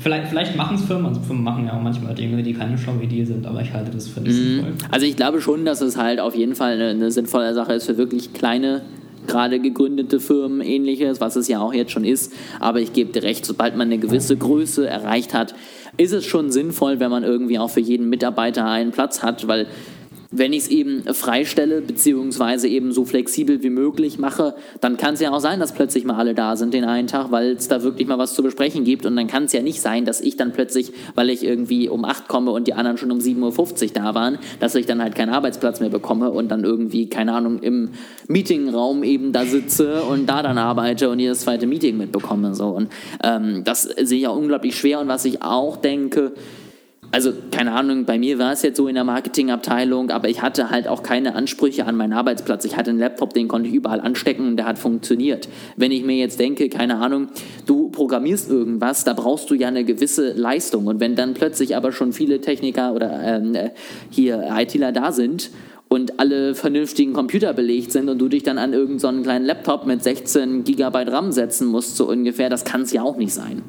vielleicht, 0.00 0.28
vielleicht 0.28 0.56
machen 0.56 0.76
es 0.76 0.84
Firmen, 0.84 1.06
also 1.06 1.20
Firmen 1.20 1.44
machen 1.44 1.66
ja 1.66 1.74
auch 1.74 1.82
manchmal 1.82 2.14
Dinge, 2.14 2.42
die 2.42 2.52
keine 2.52 2.76
schlaue 2.76 3.02
Idee 3.02 3.24
sind, 3.24 3.46
aber 3.46 3.62
ich 3.62 3.72
halte 3.72 3.90
das 3.92 4.08
für 4.08 4.20
nicht 4.20 4.32
mhm. 4.32 4.56
sinnvoll. 4.56 4.72
Also 4.90 5.06
ich 5.06 5.16
glaube 5.16 5.40
schon, 5.40 5.64
dass 5.64 5.80
es 5.80 5.96
halt 5.96 6.18
auf 6.18 6.34
jeden 6.34 6.56
Fall 6.56 6.72
eine, 6.72 6.88
eine 6.88 7.10
sinnvolle 7.10 7.54
Sache 7.54 7.59
ist 7.68 7.86
für 7.86 7.96
wirklich 7.96 8.32
kleine 8.32 8.82
gerade 9.26 9.60
gegründete 9.60 10.18
Firmen, 10.18 10.60
ähnliches, 10.60 11.20
was 11.20 11.36
es 11.36 11.46
ja 11.48 11.60
auch 11.60 11.72
jetzt 11.72 11.92
schon 11.92 12.04
ist. 12.04 12.32
Aber 12.58 12.80
ich 12.80 12.92
gebe 12.92 13.12
dir 13.12 13.22
recht, 13.22 13.44
sobald 13.44 13.76
man 13.76 13.88
eine 13.88 13.98
gewisse 13.98 14.36
Größe 14.36 14.88
erreicht 14.88 15.34
hat, 15.34 15.54
ist 15.96 16.12
es 16.12 16.24
schon 16.24 16.50
sinnvoll, 16.50 17.00
wenn 17.00 17.10
man 17.10 17.22
irgendwie 17.22 17.58
auch 17.58 17.70
für 17.70 17.80
jeden 17.80 18.08
Mitarbeiter 18.08 18.64
einen 18.64 18.90
Platz 18.90 19.22
hat, 19.22 19.46
weil 19.46 19.66
wenn 20.32 20.52
ich 20.52 20.64
es 20.64 20.68
eben 20.68 21.02
freistelle, 21.12 21.80
beziehungsweise 21.80 22.68
eben 22.68 22.92
so 22.92 23.04
flexibel 23.04 23.64
wie 23.64 23.70
möglich 23.70 24.18
mache, 24.18 24.54
dann 24.80 24.96
kann 24.96 25.14
es 25.14 25.20
ja 25.20 25.32
auch 25.32 25.40
sein, 25.40 25.58
dass 25.58 25.72
plötzlich 25.72 26.04
mal 26.04 26.14
alle 26.14 26.34
da 26.34 26.54
sind 26.54 26.72
den 26.72 26.84
einen 26.84 27.08
Tag, 27.08 27.32
weil 27.32 27.52
es 27.52 27.66
da 27.66 27.82
wirklich 27.82 28.06
mal 28.06 28.18
was 28.18 28.34
zu 28.34 28.42
besprechen 28.44 28.84
gibt. 28.84 29.06
Und 29.06 29.16
dann 29.16 29.26
kann 29.26 29.44
es 29.44 29.52
ja 29.52 29.60
nicht 29.60 29.80
sein, 29.80 30.04
dass 30.04 30.20
ich 30.20 30.36
dann 30.36 30.52
plötzlich, 30.52 30.92
weil 31.16 31.30
ich 31.30 31.44
irgendwie 31.44 31.88
um 31.88 32.04
8 32.04 32.28
komme 32.28 32.52
und 32.52 32.68
die 32.68 32.74
anderen 32.74 32.96
schon 32.96 33.10
um 33.10 33.18
7.50 33.18 33.82
Uhr 33.82 33.90
da 33.92 34.14
waren, 34.14 34.38
dass 34.60 34.76
ich 34.76 34.86
dann 34.86 35.02
halt 35.02 35.16
keinen 35.16 35.30
Arbeitsplatz 35.30 35.80
mehr 35.80 35.90
bekomme 35.90 36.30
und 36.30 36.48
dann 36.48 36.62
irgendwie, 36.62 37.08
keine 37.08 37.32
Ahnung, 37.32 37.58
im 37.58 37.90
Meetingraum 38.28 39.02
eben 39.02 39.32
da 39.32 39.44
sitze 39.44 40.02
und 40.02 40.28
da 40.28 40.44
dann 40.44 40.58
arbeite 40.58 41.10
und 41.10 41.18
jedes 41.18 41.40
zweite 41.40 41.66
Meeting 41.66 41.96
mitbekomme. 41.96 42.54
So. 42.54 42.68
Und 42.68 42.90
ähm, 43.24 43.64
das 43.64 43.82
sehe 43.82 44.20
ich 44.20 44.28
auch 44.28 44.36
unglaublich 44.36 44.76
schwer. 44.76 45.00
Und 45.00 45.08
was 45.08 45.24
ich 45.24 45.42
auch 45.42 45.76
denke, 45.76 46.32
also 47.12 47.32
keine 47.50 47.72
Ahnung, 47.72 48.04
bei 48.04 48.18
mir 48.18 48.38
war 48.38 48.52
es 48.52 48.62
jetzt 48.62 48.76
so 48.76 48.86
in 48.86 48.94
der 48.94 49.04
Marketingabteilung, 49.04 50.10
aber 50.10 50.28
ich 50.28 50.42
hatte 50.42 50.70
halt 50.70 50.86
auch 50.86 51.02
keine 51.02 51.34
Ansprüche 51.34 51.86
an 51.86 51.96
meinen 51.96 52.12
Arbeitsplatz. 52.12 52.64
Ich 52.64 52.76
hatte 52.76 52.90
einen 52.90 53.00
Laptop, 53.00 53.34
den 53.34 53.48
konnte 53.48 53.68
ich 53.68 53.74
überall 53.74 54.00
anstecken 54.00 54.46
und 54.46 54.56
der 54.56 54.66
hat 54.66 54.78
funktioniert. 54.78 55.48
Wenn 55.76 55.90
ich 55.90 56.04
mir 56.04 56.16
jetzt 56.16 56.38
denke, 56.38 56.68
keine 56.68 56.98
Ahnung, 56.98 57.28
du 57.66 57.88
programmierst 57.88 58.48
irgendwas, 58.48 59.02
da 59.04 59.14
brauchst 59.14 59.50
du 59.50 59.54
ja 59.54 59.68
eine 59.68 59.84
gewisse 59.84 60.32
Leistung. 60.32 60.86
Und 60.86 61.00
wenn 61.00 61.16
dann 61.16 61.34
plötzlich 61.34 61.74
aber 61.74 61.90
schon 61.90 62.12
viele 62.12 62.40
Techniker 62.40 62.94
oder 62.94 63.20
ähm, 63.22 63.54
äh, 63.54 63.70
hier 64.10 64.48
ITler 64.56 64.92
da 64.92 65.12
sind, 65.12 65.50
und 65.92 66.20
alle 66.20 66.54
vernünftigen 66.54 67.14
Computer 67.14 67.52
belegt 67.52 67.90
sind 67.90 68.08
und 68.08 68.18
du 68.20 68.28
dich 68.28 68.44
dann 68.44 68.58
an 68.58 68.72
irgendeinen 68.72 69.16
so 69.16 69.22
kleinen 69.22 69.44
Laptop 69.44 69.86
mit 69.86 70.04
16 70.04 70.62
Gigabyte 70.62 71.10
RAM 71.10 71.32
setzen 71.32 71.66
musst, 71.66 71.96
so 71.96 72.08
ungefähr, 72.08 72.48
das 72.48 72.64
kann 72.64 72.82
es 72.82 72.92
ja 72.92 73.02
auch 73.02 73.16
nicht 73.16 73.34
sein. 73.34 73.62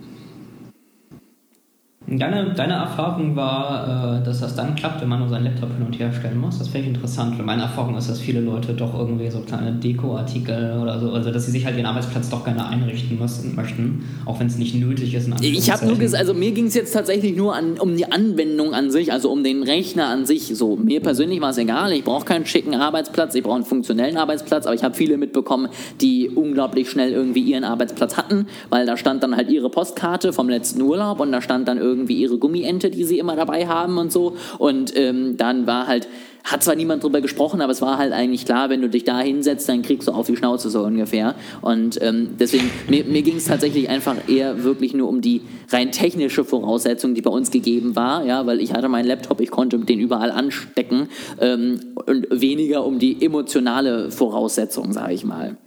Deine, 2.19 2.53
deine 2.53 2.73
Erfahrung 2.73 3.37
war, 3.37 4.19
äh, 4.19 4.25
dass 4.25 4.41
das 4.41 4.53
dann 4.53 4.75
klappt, 4.75 5.01
wenn 5.01 5.07
man 5.07 5.19
nur 5.19 5.29
seinen 5.29 5.45
Laptop 5.45 5.71
hin 5.73 5.85
und 5.85 5.97
her 5.97 6.11
stellen 6.11 6.41
muss. 6.41 6.59
Das 6.59 6.67
finde 6.67 6.89
ich 6.89 6.95
interessant. 6.95 7.39
Und 7.39 7.45
meine 7.45 7.61
Erfahrung 7.61 7.95
ist, 7.95 8.09
dass 8.09 8.19
viele 8.19 8.41
Leute 8.41 8.73
doch 8.73 8.93
irgendwie 8.93 9.29
so 9.29 9.39
kleine 9.39 9.71
Deko-Artikel 9.71 10.77
oder 10.81 10.99
so, 10.99 11.13
also 11.13 11.31
dass 11.31 11.45
sie 11.45 11.51
sich 11.51 11.65
halt 11.65 11.77
ihren 11.77 11.85
Arbeitsplatz 11.85 12.29
doch 12.29 12.43
gerne 12.43 12.67
einrichten 12.67 13.17
müssen, 13.17 13.55
möchten, 13.55 14.03
auch 14.25 14.41
wenn 14.41 14.47
es 14.47 14.57
nicht 14.57 14.75
nötig 14.75 15.13
ist. 15.13 15.29
Ich 15.39 15.71
habe 15.71 15.85
nur 15.85 15.97
gesagt, 15.97 16.21
also 16.21 16.33
mir 16.33 16.51
ging 16.51 16.65
es 16.65 16.73
jetzt 16.73 16.91
tatsächlich 16.91 17.37
nur 17.37 17.55
an, 17.55 17.79
um 17.79 17.95
die 17.95 18.11
Anwendung 18.11 18.73
an 18.73 18.91
sich, 18.91 19.13
also 19.13 19.31
um 19.31 19.41
den 19.45 19.63
Rechner 19.63 20.07
an 20.07 20.25
sich. 20.25 20.51
So, 20.53 20.75
mir 20.75 20.99
persönlich 20.99 21.39
war 21.39 21.51
es 21.51 21.57
egal, 21.57 21.93
ich 21.93 22.03
brauche 22.03 22.25
keinen 22.25 22.45
schicken 22.45 22.75
Arbeitsplatz, 22.75 23.35
ich 23.35 23.43
brauche 23.43 23.55
einen 23.55 23.65
funktionellen 23.65 24.17
Arbeitsplatz, 24.17 24.65
aber 24.65 24.75
ich 24.75 24.83
habe 24.83 24.95
viele 24.95 25.17
mitbekommen, 25.17 25.69
die 26.01 26.27
unglaublich 26.27 26.89
schnell 26.89 27.13
irgendwie 27.13 27.41
ihren 27.41 27.63
Arbeitsplatz 27.63 28.17
hatten, 28.17 28.47
weil 28.69 28.85
da 28.85 28.97
stand 28.97 29.23
dann 29.23 29.37
halt 29.37 29.49
ihre 29.49 29.69
Postkarte 29.69 30.33
vom 30.33 30.49
letzten 30.49 30.81
Urlaub 30.81 31.21
und 31.21 31.31
da 31.31 31.41
stand 31.41 31.69
dann 31.69 31.77
irgendwie 31.77 32.00
irgendwie 32.01 32.21
ihre 32.21 32.37
Gummiente, 32.37 32.89
die 32.89 33.03
sie 33.03 33.19
immer 33.19 33.35
dabei 33.35 33.67
haben 33.67 33.97
und 33.97 34.11
so. 34.11 34.35
Und 34.57 34.93
ähm, 34.97 35.37
dann 35.37 35.67
war 35.67 35.87
halt, 35.87 36.07
hat 36.43 36.63
zwar 36.63 36.75
niemand 36.75 37.03
drüber 37.03 37.21
gesprochen, 37.21 37.61
aber 37.61 37.71
es 37.71 37.81
war 37.81 37.99
halt 37.99 38.13
eigentlich 38.13 38.45
klar, 38.45 38.69
wenn 38.69 38.81
du 38.81 38.89
dich 38.89 39.03
da 39.03 39.19
hinsetzt, 39.19 39.69
dann 39.69 39.83
kriegst 39.83 40.07
du 40.07 40.11
auf 40.11 40.25
die 40.25 40.35
Schnauze 40.35 40.71
so 40.71 40.83
ungefähr. 40.83 41.35
Und 41.61 42.01
ähm, 42.01 42.31
deswegen, 42.39 42.69
mir, 42.89 43.03
mir 43.05 43.21
ging 43.21 43.37
es 43.37 43.45
tatsächlich 43.45 43.89
einfach 43.89 44.15
eher 44.27 44.63
wirklich 44.63 44.93
nur 44.93 45.07
um 45.07 45.21
die 45.21 45.41
rein 45.71 45.91
technische 45.91 46.43
Voraussetzung, 46.43 47.13
die 47.13 47.21
bei 47.21 47.29
uns 47.29 47.51
gegeben 47.51 47.95
war, 47.95 48.25
ja, 48.25 48.45
weil 48.47 48.59
ich 48.59 48.73
hatte 48.73 48.89
meinen 48.89 49.05
Laptop, 49.05 49.39
ich 49.39 49.51
konnte 49.51 49.77
den 49.77 49.99
überall 49.99 50.31
anstecken 50.31 51.09
ähm, 51.39 51.79
und 52.07 52.27
weniger 52.31 52.83
um 52.85 52.97
die 52.97 53.23
emotionale 53.23 54.09
Voraussetzung, 54.09 54.91
sage 54.93 55.13
ich 55.13 55.23
mal. 55.23 55.57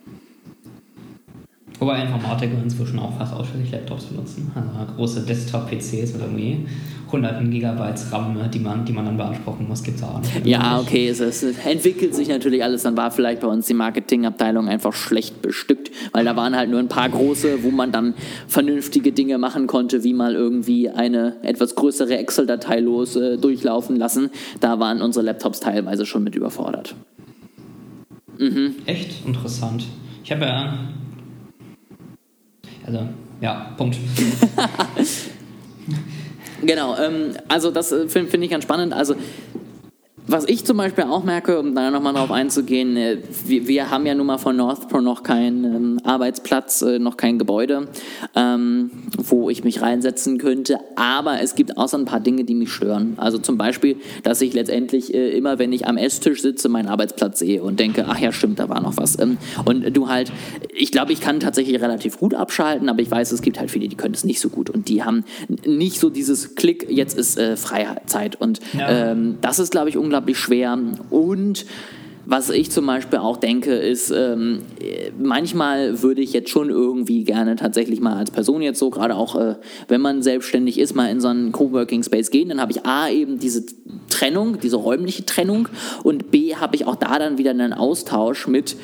Wobei 1.81 2.03
Informatiker 2.03 2.55
inzwischen 2.63 2.99
auch 2.99 3.17
fast 3.19 3.35
ausschließlich 3.35 3.73
Laptops 3.73 4.05
benutzen. 4.05 4.51
Also 4.55 4.93
große 4.95 5.27
Desktop-PCs 5.27 6.13
mit 6.13 6.23
irgendwie 6.23 6.67
hunderten 7.11 7.51
Gigabytes 7.51 8.13
RAM, 8.13 8.37
die 8.53 8.59
man, 8.59 8.85
die 8.85 8.93
man 8.93 9.05
dann 9.05 9.17
beanspruchen 9.17 9.69
muss, 9.69 9.83
gibt 9.83 9.99
es 9.99 10.03
auch 10.03 10.21
nicht. 10.21 10.47
Ja, 10.47 10.81
okay, 10.81 11.09
es, 11.09 11.21
es, 11.21 11.43
entwickelt 11.43 12.15
sich 12.15 12.29
natürlich 12.29 12.63
alles. 12.63 12.83
Dann 12.83 12.97
war 12.97 13.11
vielleicht 13.11 13.41
bei 13.41 13.47
uns 13.47 13.67
die 13.67 13.75
Marketingabteilung 13.75 14.69
einfach 14.69 14.93
schlecht 14.93 15.43
bestückt, 15.43 15.91
weil 16.13 16.25
da 16.25 16.37
waren 16.37 16.57
halt 16.57 16.71
nur 16.71 16.81
ein 16.81 16.89
paar 16.89 17.09
große, 17.09 17.63
wo 17.63 17.71
man 17.71 17.93
dann 17.93 18.15
vernünftige 18.49 19.13
Dinge 19.13 19.39
machen 19.39 19.67
konnte, 19.67 20.05
wie 20.05 20.13
mal 20.13 20.35
irgendwie 20.35 20.91
eine 20.91 21.37
etwas 21.43 21.75
größere 21.75 22.17
Excel-Datei 22.17 22.81
los 22.81 23.17
äh, 23.17 23.37
durchlaufen 23.37 23.97
lassen. 23.97 24.31
Da 24.61 24.81
waren 24.81 25.01
unsere 25.01 25.25
Laptops 25.25 25.61
teilweise 25.61 26.07
schon 26.07 26.25
mit 26.25 26.35
überfordert. 26.35 26.95
Mhm. 28.39 28.75
Echt 28.87 29.25
interessant. 29.27 29.85
Ich 30.25 30.33
habe 30.33 30.47
ja 30.47 30.79
also, 32.87 33.09
ja, 33.41 33.73
Punkt. 33.77 33.97
genau, 36.63 36.97
ähm, 36.97 37.37
also 37.49 37.71
das 37.71 37.93
äh, 37.93 38.09
finde 38.09 38.31
find 38.31 38.45
ich 38.45 38.51
ganz 38.51 38.65
spannend. 38.65 38.93
Also 38.93 39.15
was 40.27 40.49
ich 40.49 40.65
zum 40.65 40.79
Beispiel 40.79 41.05
auch 41.05 41.23
merke, 41.23 41.59
um 41.59 41.75
da 41.75 41.91
nochmal 41.91 42.15
drauf 42.15 42.31
einzugehen, 42.31 42.97
äh, 42.97 43.19
wir, 43.47 43.69
wir, 43.69 43.91
haben 43.91 44.07
ja 44.07 44.15
nun 44.15 44.27
mal 44.27 44.39
von 44.39 44.57
Northpro 44.57 45.03
noch 45.03 45.23
keinen 45.23 45.65
ähm, 45.65 46.01
Arbeitsplatz, 46.03 46.81
äh, 46.81 46.99
noch 46.99 47.19
kein 47.19 47.39
Gebäude, 47.39 47.89
ähm, 48.35 48.91
wo 49.19 49.51
ich 49.51 49.65
mich 49.65 49.83
reinsetzen 49.83 50.39
könnte, 50.39 50.79
aber 50.97 51.43
es 51.43 51.55
gibt 51.55 51.77
auch 51.77 51.89
so 51.89 51.99
ein 51.99 52.07
paar 52.07 52.21
Dinge, 52.21 52.45
die 52.45 52.55
mich 52.55 52.73
stören. 52.73 53.15
Also 53.19 53.37
zum 53.37 53.59
Beispiel, 53.59 53.97
dass 54.23 54.41
ich 54.41 54.55
letztendlich 54.55 55.13
äh, 55.13 55.37
immer, 55.37 55.59
wenn 55.59 55.73
ich 55.75 55.87
am 55.87 55.99
Esstisch 55.99 56.41
sitze, 56.41 56.71
meinen 56.71 56.89
Arbeitsplatz 56.89 57.41
sehe 57.41 57.63
und 57.63 57.79
denke, 57.79 58.07
ach 58.09 58.19
ja, 58.19 58.33
stimmt, 58.33 58.59
da 58.59 58.71
war 58.71 58.81
noch 58.81 58.97
was. 58.97 59.19
Ähm, 59.19 59.37
und 59.67 59.95
du 59.95 60.09
halt, 60.09 60.33
ich 60.75 60.91
glaube, 60.91 61.13
ich 61.13 61.21
kann 61.21 61.39
tatsächlich 61.39 61.83
relativ 61.83 62.19
gut 62.19 62.33
abschalten, 62.33 62.89
aber 62.89 63.01
ich 63.03 63.11
weiß, 63.11 63.31
es 63.33 63.43
gibt 63.43 63.61
halt 63.61 63.71
viele, 63.71 63.89
die 63.89 63.97
können 63.97 64.15
es 64.15 64.25
nicht 64.25 64.41
so 64.41 64.49
gut 64.49 64.71
und 64.71 64.89
die 64.89 65.05
haben 65.05 65.25
nicht 65.67 66.01
so 66.01 66.09
dieses 66.09 66.55
Klick, 66.55 66.87
jetzt 66.89 67.19
ist 67.19 67.39
äh, 67.39 67.59
Freizeit. 67.59 68.41
Und 68.41 68.61
ähm, 68.79 69.37
das 69.43 69.59
ist, 69.59 69.71
glaube 69.71 69.91
ich, 69.91 69.99
unglaublich 69.99 70.14
unglaublich 70.15 70.39
schwer. 70.39 70.79
Und 71.11 71.67
was 72.25 72.49
ich 72.49 72.71
zum 72.71 72.87
Beispiel 72.87 73.19
auch 73.19 73.37
denke, 73.37 73.75
ist, 73.75 74.11
ähm, 74.11 74.61
manchmal 75.19 76.03
würde 76.03 76.23
ich 76.23 76.33
jetzt 76.33 76.51
schon 76.51 76.71
irgendwie 76.71 77.25
gerne 77.25 77.57
tatsächlich 77.57 78.01
mal 78.01 78.17
als 78.17 78.31
Person 78.31 78.63
jetzt 78.63 78.79
so, 78.79 78.91
gerade 78.91 79.17
auch 79.17 79.35
äh, 79.35 79.57
wenn 79.89 80.01
man 80.01 80.23
selbstständig 80.23 80.79
ist, 80.79 80.95
mal 80.95 81.11
in 81.11 81.21
so 81.21 81.29
einen 81.29 81.51
Coworking 81.51 82.05
Space 82.05 82.31
gehen. 82.31 82.49
Dann 82.49 82.61
habe 82.61 82.71
ich 82.71 82.87
A 82.87 83.11
eben 83.11 83.39
diese 83.41 83.67
Trennung, 84.09 84.61
diese 84.61 84.77
räumliche 84.77 85.27
Trennung 85.27 85.69
und 86.05 86.31
B 86.31 86.55
habe 86.55 86.77
ich 86.77 86.87
auch 86.87 86.97
da 86.97 87.19
dann 87.19 87.37
wieder 87.37 87.51
einen 87.51 87.73
Austausch 87.73 88.47
mit 88.47 88.77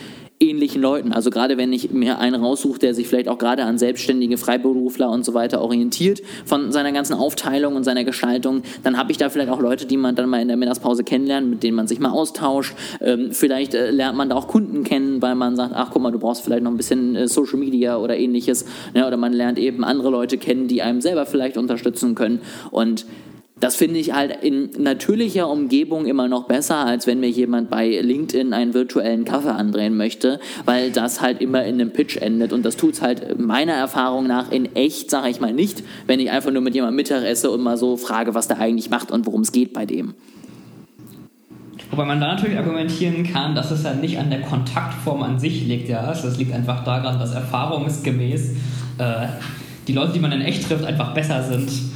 ähnlichen 0.42 0.80
Leuten. 0.80 1.12
Also 1.12 1.28
gerade 1.28 1.58
wenn 1.58 1.70
ich 1.72 1.90
mir 1.90 2.18
einen 2.18 2.42
raussuche, 2.42 2.78
der 2.78 2.94
sich 2.94 3.06
vielleicht 3.06 3.28
auch 3.28 3.36
gerade 3.36 3.64
an 3.64 3.76
selbstständige 3.76 4.38
Freiberufler 4.38 5.10
und 5.10 5.22
so 5.22 5.34
weiter 5.34 5.60
orientiert, 5.60 6.22
von 6.46 6.72
seiner 6.72 6.92
ganzen 6.92 7.12
Aufteilung 7.12 7.76
und 7.76 7.84
seiner 7.84 8.04
Gestaltung, 8.04 8.62
dann 8.82 8.96
habe 8.96 9.12
ich 9.12 9.18
da 9.18 9.28
vielleicht 9.28 9.50
auch 9.50 9.60
Leute, 9.60 9.84
die 9.84 9.98
man 9.98 10.14
dann 10.14 10.30
mal 10.30 10.40
in 10.40 10.48
der 10.48 10.56
Mittagspause 10.56 11.04
kennenlernt, 11.04 11.50
mit 11.50 11.62
denen 11.62 11.76
man 11.76 11.86
sich 11.86 12.00
mal 12.00 12.10
austauscht. 12.10 12.74
Ähm, 13.02 13.32
vielleicht 13.32 13.74
äh, 13.74 13.90
lernt 13.90 14.16
man 14.16 14.30
da 14.30 14.36
auch 14.36 14.48
Kunden 14.48 14.82
kennen, 14.82 15.20
weil 15.20 15.34
man 15.34 15.56
sagt, 15.56 15.74
ach 15.74 15.90
guck 15.92 16.00
mal, 16.00 16.10
du 16.10 16.18
brauchst 16.18 16.42
vielleicht 16.42 16.62
noch 16.62 16.70
ein 16.70 16.78
bisschen 16.78 17.16
äh, 17.16 17.28
Social 17.28 17.58
Media 17.58 17.98
oder 17.98 18.16
ähnliches. 18.16 18.64
Ja, 18.94 19.06
oder 19.06 19.18
man 19.18 19.34
lernt 19.34 19.58
eben 19.58 19.84
andere 19.84 20.08
Leute 20.08 20.38
kennen, 20.38 20.68
die 20.68 20.80
einem 20.80 21.02
selber 21.02 21.26
vielleicht 21.26 21.58
unterstützen 21.58 22.14
können. 22.14 22.40
Und 22.70 23.04
das 23.60 23.76
finde 23.76 24.00
ich 24.00 24.14
halt 24.14 24.42
in 24.42 24.70
natürlicher 24.78 25.48
Umgebung 25.48 26.06
immer 26.06 26.28
noch 26.28 26.44
besser, 26.44 26.86
als 26.86 27.06
wenn 27.06 27.20
mir 27.20 27.28
jemand 27.28 27.68
bei 27.68 27.88
LinkedIn 27.88 28.54
einen 28.54 28.72
virtuellen 28.72 29.26
Kaffee 29.26 29.52
andrehen 29.52 29.96
möchte, 29.96 30.40
weil 30.64 30.90
das 30.90 31.20
halt 31.20 31.42
immer 31.42 31.64
in 31.64 31.74
einem 31.74 31.92
Pitch 31.92 32.16
endet. 32.16 32.54
Und 32.54 32.64
das 32.64 32.76
tut 32.76 32.94
es 32.94 33.02
halt 33.02 33.38
meiner 33.38 33.74
Erfahrung 33.74 34.26
nach 34.26 34.50
in 34.50 34.74
echt, 34.74 35.10
sage 35.10 35.28
ich 35.28 35.40
mal, 35.40 35.52
nicht, 35.52 35.82
wenn 36.06 36.20
ich 36.20 36.30
einfach 36.30 36.50
nur 36.50 36.62
mit 36.62 36.74
jemandem 36.74 36.96
Mittag 36.96 37.22
esse 37.22 37.50
und 37.50 37.60
mal 37.60 37.76
so 37.76 37.98
frage, 37.98 38.34
was 38.34 38.48
der 38.48 38.58
eigentlich 38.58 38.88
macht 38.88 39.10
und 39.10 39.26
worum 39.26 39.42
es 39.42 39.52
geht 39.52 39.74
bei 39.74 39.84
dem. 39.84 40.14
Wobei 41.90 42.06
man 42.06 42.20
da 42.20 42.34
natürlich 42.34 42.56
argumentieren 42.56 43.24
kann, 43.24 43.54
dass 43.54 43.70
es 43.70 43.82
ja 43.82 43.92
nicht 43.92 44.18
an 44.18 44.30
der 44.30 44.40
Kontaktform 44.40 45.22
an 45.22 45.38
sich 45.38 45.66
liegt, 45.66 45.88
ja. 45.88 46.06
Das 46.06 46.24
also 46.24 46.38
liegt 46.38 46.54
einfach 46.54 46.82
daran, 46.84 47.18
dass 47.18 47.34
erfahrungsgemäß 47.34 48.52
äh, 48.98 49.26
die 49.86 49.92
Leute, 49.92 50.12
die 50.14 50.20
man 50.20 50.32
in 50.32 50.40
echt 50.40 50.66
trifft, 50.66 50.84
einfach 50.84 51.12
besser 51.12 51.42
sind 51.42 51.89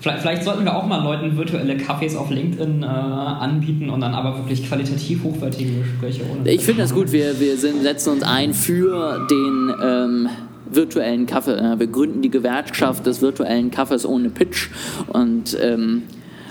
Vielleicht, 0.00 0.20
vielleicht, 0.20 0.44
sollten 0.44 0.64
wir 0.64 0.74
auch 0.74 0.86
mal 0.86 1.02
Leuten 1.02 1.36
virtuelle 1.36 1.74
Cafés 1.74 2.16
auf 2.16 2.30
LinkedIn 2.30 2.82
äh, 2.82 2.86
anbieten 2.86 3.90
und 3.90 4.00
dann 4.00 4.14
aber 4.14 4.36
wirklich 4.38 4.66
qualitativ 4.66 5.22
hochwertige 5.22 5.80
Gespräche. 5.80 6.22
Ohne 6.30 6.50
ich 6.50 6.62
finde 6.62 6.82
das 6.82 6.94
gut. 6.94 7.12
Wir, 7.12 7.38
wir 7.38 7.56
sind, 7.58 7.82
setzen 7.82 8.14
uns 8.14 8.22
ein 8.22 8.54
für 8.54 9.26
den 9.30 9.72
ähm, 9.82 10.28
virtuellen 10.70 11.26
Kaffee. 11.26 11.78
Wir 11.78 11.86
gründen 11.86 12.22
die 12.22 12.30
Gewerkschaft 12.30 13.04
des 13.04 13.20
virtuellen 13.20 13.70
Kaffees 13.70 14.06
ohne 14.06 14.30
Pitch 14.30 14.68
und 15.08 15.56
ähm, 15.60 16.04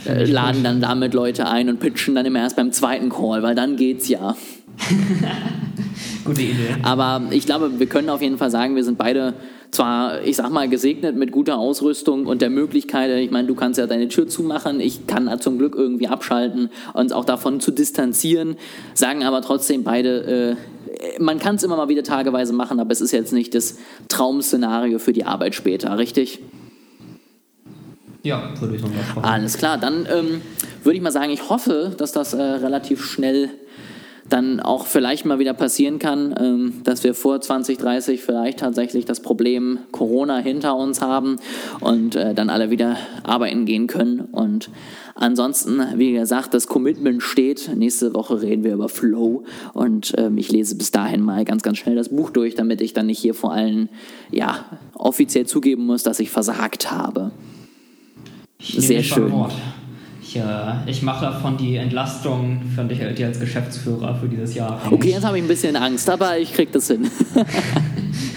äh, 0.05 0.25
laden 0.25 0.63
dann 0.63 0.81
damit 0.81 1.13
Leute 1.13 1.47
ein 1.47 1.69
und 1.69 1.79
pitchen 1.79 2.15
dann 2.15 2.25
immer 2.25 2.39
erst 2.39 2.55
beim 2.55 2.71
zweiten 2.71 3.09
Call, 3.09 3.43
weil 3.43 3.55
dann 3.55 3.75
geht's 3.75 4.07
ja. 4.07 4.35
Gute 6.25 6.41
Idee. 6.41 6.75
Aber 6.84 7.23
ich 7.32 7.45
glaube, 7.45 7.79
wir 7.79 7.88
können 7.88 8.10
auf 8.10 8.21
jeden 8.21 8.38
Fall 8.38 8.51
sagen, 8.51 8.75
wir 8.75 8.84
sind 8.84 8.97
beide 8.97 9.34
zwar, 9.71 10.23
ich 10.23 10.36
sag 10.36 10.49
mal, 10.49 10.67
gesegnet 10.67 11.15
mit 11.15 11.32
guter 11.32 11.58
Ausrüstung 11.58 12.25
und 12.25 12.41
der 12.41 12.49
Möglichkeit, 12.49 13.12
ich 13.19 13.32
meine, 13.32 13.47
du 13.47 13.55
kannst 13.55 13.77
ja 13.77 13.88
deine 13.88 14.08
Tür 14.08 14.27
zumachen, 14.27 14.79
ich 14.79 15.05
kann 15.08 15.29
zum 15.39 15.58
Glück 15.58 15.75
irgendwie 15.75 16.08
abschalten 16.08 16.69
und 16.93 17.13
auch 17.13 17.25
davon 17.25 17.60
zu 17.60 17.71
distanzieren, 17.71 18.55
sagen 18.93 19.23
aber 19.23 19.41
trotzdem 19.41 19.84
beide, 19.84 20.58
äh, 20.58 21.19
man 21.19 21.39
kann 21.39 21.55
es 21.55 21.63
immer 21.63 21.77
mal 21.77 21.88
wieder 21.88 22.03
tageweise 22.03 22.53
machen, 22.53 22.79
aber 22.79 22.91
es 22.91 23.01
ist 23.01 23.12
jetzt 23.12 23.32
nicht 23.32 23.53
das 23.53 23.77
Traum-Szenario 24.08 24.99
für 24.99 25.13
die 25.13 25.25
Arbeit 25.25 25.55
später, 25.55 25.97
richtig? 25.97 26.39
Ja, 28.23 28.51
würde 28.60 28.75
ich 28.75 28.82
so 28.82 28.88
sagen. 28.88 29.21
Alles 29.21 29.58
klar, 29.58 29.77
dann 29.77 30.08
ähm, 30.12 30.41
würde 30.84 30.97
ich 30.97 31.01
mal 31.01 31.12
sagen, 31.12 31.32
ich 31.32 31.49
hoffe, 31.49 31.93
dass 31.97 32.12
das 32.12 32.34
äh, 32.34 32.41
relativ 32.41 33.05
schnell 33.05 33.49
dann 34.29 34.59
auch 34.59 34.85
vielleicht 34.85 35.25
mal 35.25 35.39
wieder 35.39 35.53
passieren 35.53 35.99
kann, 35.99 36.35
ähm, 36.39 36.73
dass 36.83 37.03
wir 37.03 37.13
vor 37.13 37.41
2030 37.41 38.21
vielleicht 38.21 38.59
tatsächlich 38.59 39.05
das 39.05 39.21
Problem 39.21 39.79
Corona 39.91 40.37
hinter 40.37 40.75
uns 40.75 41.01
haben 41.01 41.37
und 41.79 42.15
äh, 42.15 42.33
dann 42.33 42.49
alle 42.49 42.69
wieder 42.69 42.97
arbeiten 43.23 43.65
gehen 43.65 43.87
können. 43.87 44.21
Und 44.21 44.69
ansonsten, 45.15 45.81
wie 45.95 46.13
gesagt, 46.13 46.53
das 46.53 46.67
Commitment 46.67 47.23
steht. 47.23 47.71
Nächste 47.75 48.13
Woche 48.13 48.41
reden 48.41 48.63
wir 48.63 48.73
über 48.73 48.89
Flow 48.89 49.43
und 49.73 50.13
ähm, 50.17 50.37
ich 50.37 50.51
lese 50.51 50.75
bis 50.75 50.91
dahin 50.91 51.21
mal 51.21 51.43
ganz, 51.45 51.63
ganz 51.63 51.77
schnell 51.77 51.95
das 51.95 52.09
Buch 52.09 52.29
durch, 52.29 52.55
damit 52.55 52.81
ich 52.81 52.93
dann 52.93 53.07
nicht 53.07 53.19
hier 53.19 53.33
vor 53.33 53.51
allen 53.51 53.89
ja, 54.31 54.65
offiziell 54.93 55.45
zugeben 55.45 55.85
muss, 55.85 56.03
dass 56.03 56.19
ich 56.19 56.29
versagt 56.29 56.91
habe. 56.91 57.31
Sehr 58.61 59.03
schön. 59.03 59.33
Ich, 60.29 60.35
äh, 60.35 60.41
ich 60.85 61.01
mache 61.01 61.25
davon 61.25 61.57
die 61.57 61.77
Entlastung 61.77 62.61
für 62.75 62.83
dich 62.83 62.99
dir 62.99 63.25
als 63.25 63.39
Geschäftsführer 63.39 64.13
für 64.13 64.27
dieses 64.27 64.53
Jahr. 64.53 64.79
Okay, 64.91 65.09
jetzt 65.09 65.25
habe 65.25 65.37
ich 65.37 65.43
ein 65.43 65.47
bisschen 65.47 65.75
Angst, 65.75 66.07
aber 66.07 66.37
ich 66.37 66.53
krieg 66.53 66.71
das 66.71 66.85
hin. 66.85 67.09